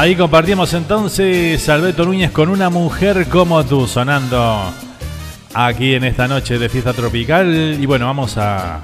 [0.00, 4.72] Ahí compartimos entonces Alberto Núñez con una mujer como tú, sonando
[5.52, 7.76] aquí en esta noche de fiesta tropical.
[7.78, 8.80] Y bueno, vamos a,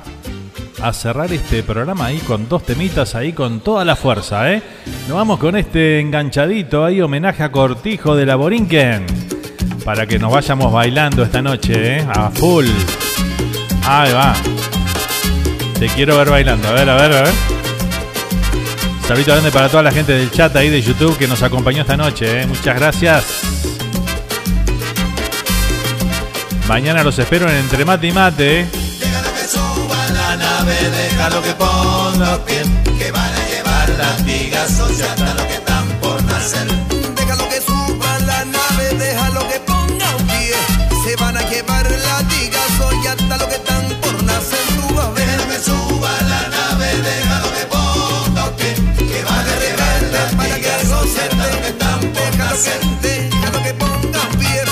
[0.92, 4.62] cerrar este programa ahí con dos temitas ahí con toda la fuerza, ¿eh?
[5.08, 9.06] Nos vamos con este enganchadito ahí, homenaje a Cortijo de la Borinquen.
[9.86, 12.06] Para que nos vayamos bailando esta noche, ¿eh?
[12.14, 12.66] A full.
[13.86, 14.34] Ahí va.
[15.78, 16.68] Te quiero ver bailando.
[16.68, 17.45] A ver, a ver, a ver.
[19.06, 21.96] Saludito grande para toda la gente del chat ahí de YouTube que nos acompañó esta
[21.96, 22.42] noche.
[22.42, 22.46] ¿eh?
[22.46, 23.24] Muchas gracias.
[26.66, 28.60] Mañana los espero en Entre Mate y Mate.
[28.60, 28.66] ¿eh?
[30.12, 32.62] la nave, déjalo que ponga pie,
[32.98, 36.66] que van a llevar latigazos ya hasta lo que están por nacer.
[37.14, 40.54] Déjalo que suba la nave, déjalo que ponga un pie.
[41.04, 44.65] Se van a llevar latigazos y hasta lo que están por nacer.
[52.56, 52.80] Por nacer.
[53.02, 54.62] Déjalo que ponga un pie.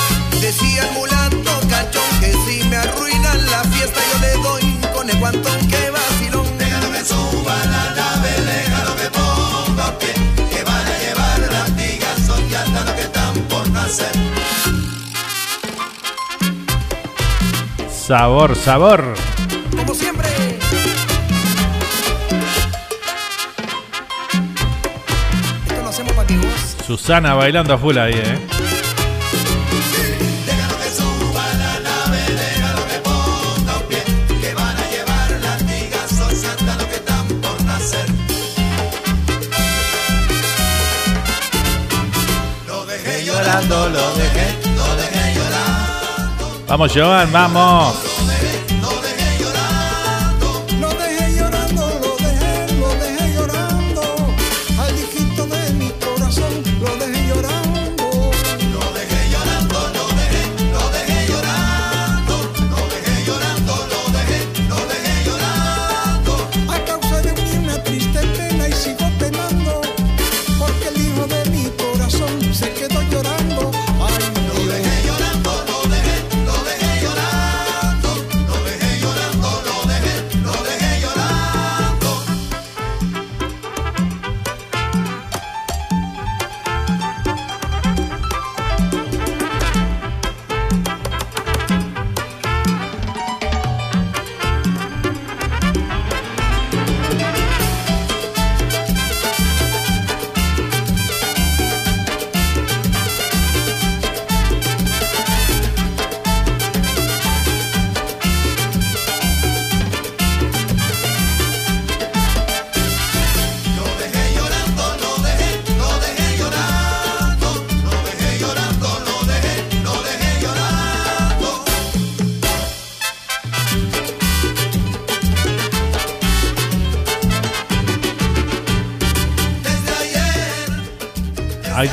[0.41, 5.19] Decía el mulato cachón que si me arruinan la fiesta yo le doy con el
[5.19, 6.47] guantón que vacilón.
[6.59, 10.15] Déjalo que suba la nave, déjalo que ponga pie,
[10.51, 14.13] que van a llevar latigazos ya hasta lo que están por nacer.
[17.91, 19.24] Sabor, sabor.
[27.05, 28.39] Susana bailando a full ahí, ¿eh?
[43.27, 48.14] Llorando, lo dejé, lo dejé llorando, Vamos, Joan, vamos.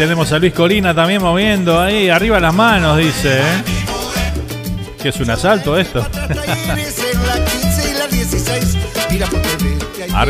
[0.02, 3.38] Tenemos a Luis Colina también moviendo ahí, arriba las manos, dice.
[3.38, 3.64] ¿eh?
[5.00, 6.04] Que es un asalto esto.
[6.76, 7.14] Dice
[10.10, 10.26] la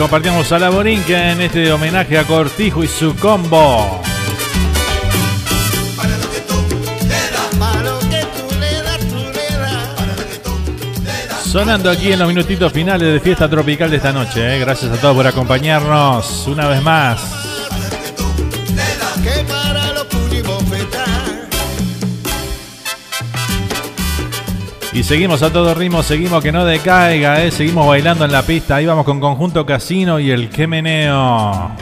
[0.00, 4.00] compartimos a la Borinquen en este homenaje a Cortijo y su combo.
[11.44, 14.56] Sonando aquí en los minutitos finales de fiesta tropical de esta noche.
[14.56, 14.58] ¿eh?
[14.58, 17.39] Gracias a todos por acompañarnos una vez más.
[25.10, 27.50] Seguimos a todo ritmo, seguimos que no decaiga, ¿eh?
[27.50, 28.76] seguimos bailando en la pista.
[28.76, 31.72] Ahí vamos con Conjunto Casino y el que meneo.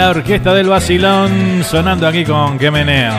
[0.00, 3.12] La orquesta del Basilón sonando aquí con Que Meneo.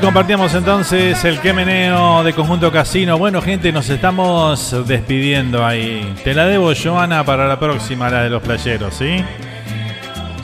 [0.00, 3.18] Compartíamos entonces el que meneo de Conjunto Casino.
[3.18, 6.14] Bueno, gente, nos estamos despidiendo ahí.
[6.24, 9.22] Te la debo, Joana, para la próxima, la de los playeros, ¿sí?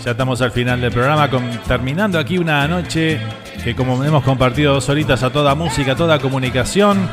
[0.04, 1.30] Ya estamos al final del programa,
[1.66, 3.20] terminando aquí una noche
[3.62, 7.08] que como hemos compartido dos horitas a toda música, a toda comunicación.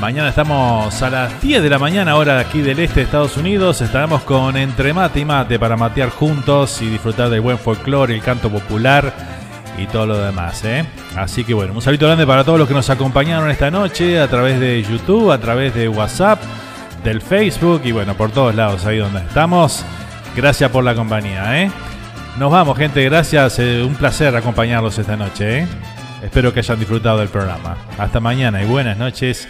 [0.00, 3.80] Mañana estamos a las 10 de la mañana, hora aquí del este de Estados Unidos.
[3.80, 8.20] Estaremos con Entre Mate y Mate para matear juntos y disfrutar del buen folclore, el
[8.20, 9.14] canto popular
[9.78, 10.64] y todo lo demás.
[10.64, 10.84] ¿eh?
[11.16, 14.28] Así que bueno, un saludo grande para todos los que nos acompañaron esta noche a
[14.28, 16.40] través de YouTube, a través de WhatsApp,
[17.04, 19.84] del Facebook y bueno, por todos lados ahí donde estamos.
[20.34, 21.62] Gracias por la compañía.
[21.62, 21.70] ¿eh?
[22.38, 23.04] Nos vamos, gente.
[23.04, 23.58] Gracias.
[23.58, 25.60] eh, un placer acompañarlos esta noche.
[25.60, 25.68] ¿eh?
[26.22, 27.76] Espero que hayan disfrutado del programa.
[27.98, 29.48] Hasta mañana y buenas noches.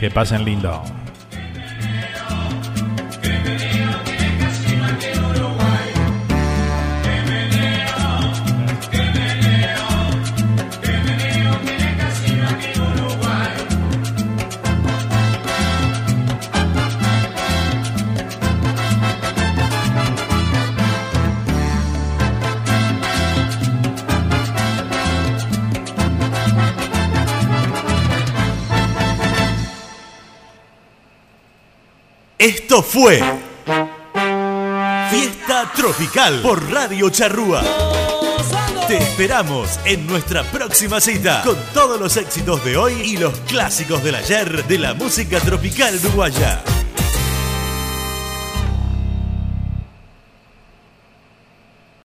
[0.00, 0.82] Que pasen lindo.
[32.82, 33.22] Fue
[35.10, 37.62] Fiesta Tropical por Radio Charrúa.
[38.88, 44.02] Te esperamos en nuestra próxima cita con todos los éxitos de hoy y los clásicos
[44.02, 46.64] del ayer de la música tropical uruguaya.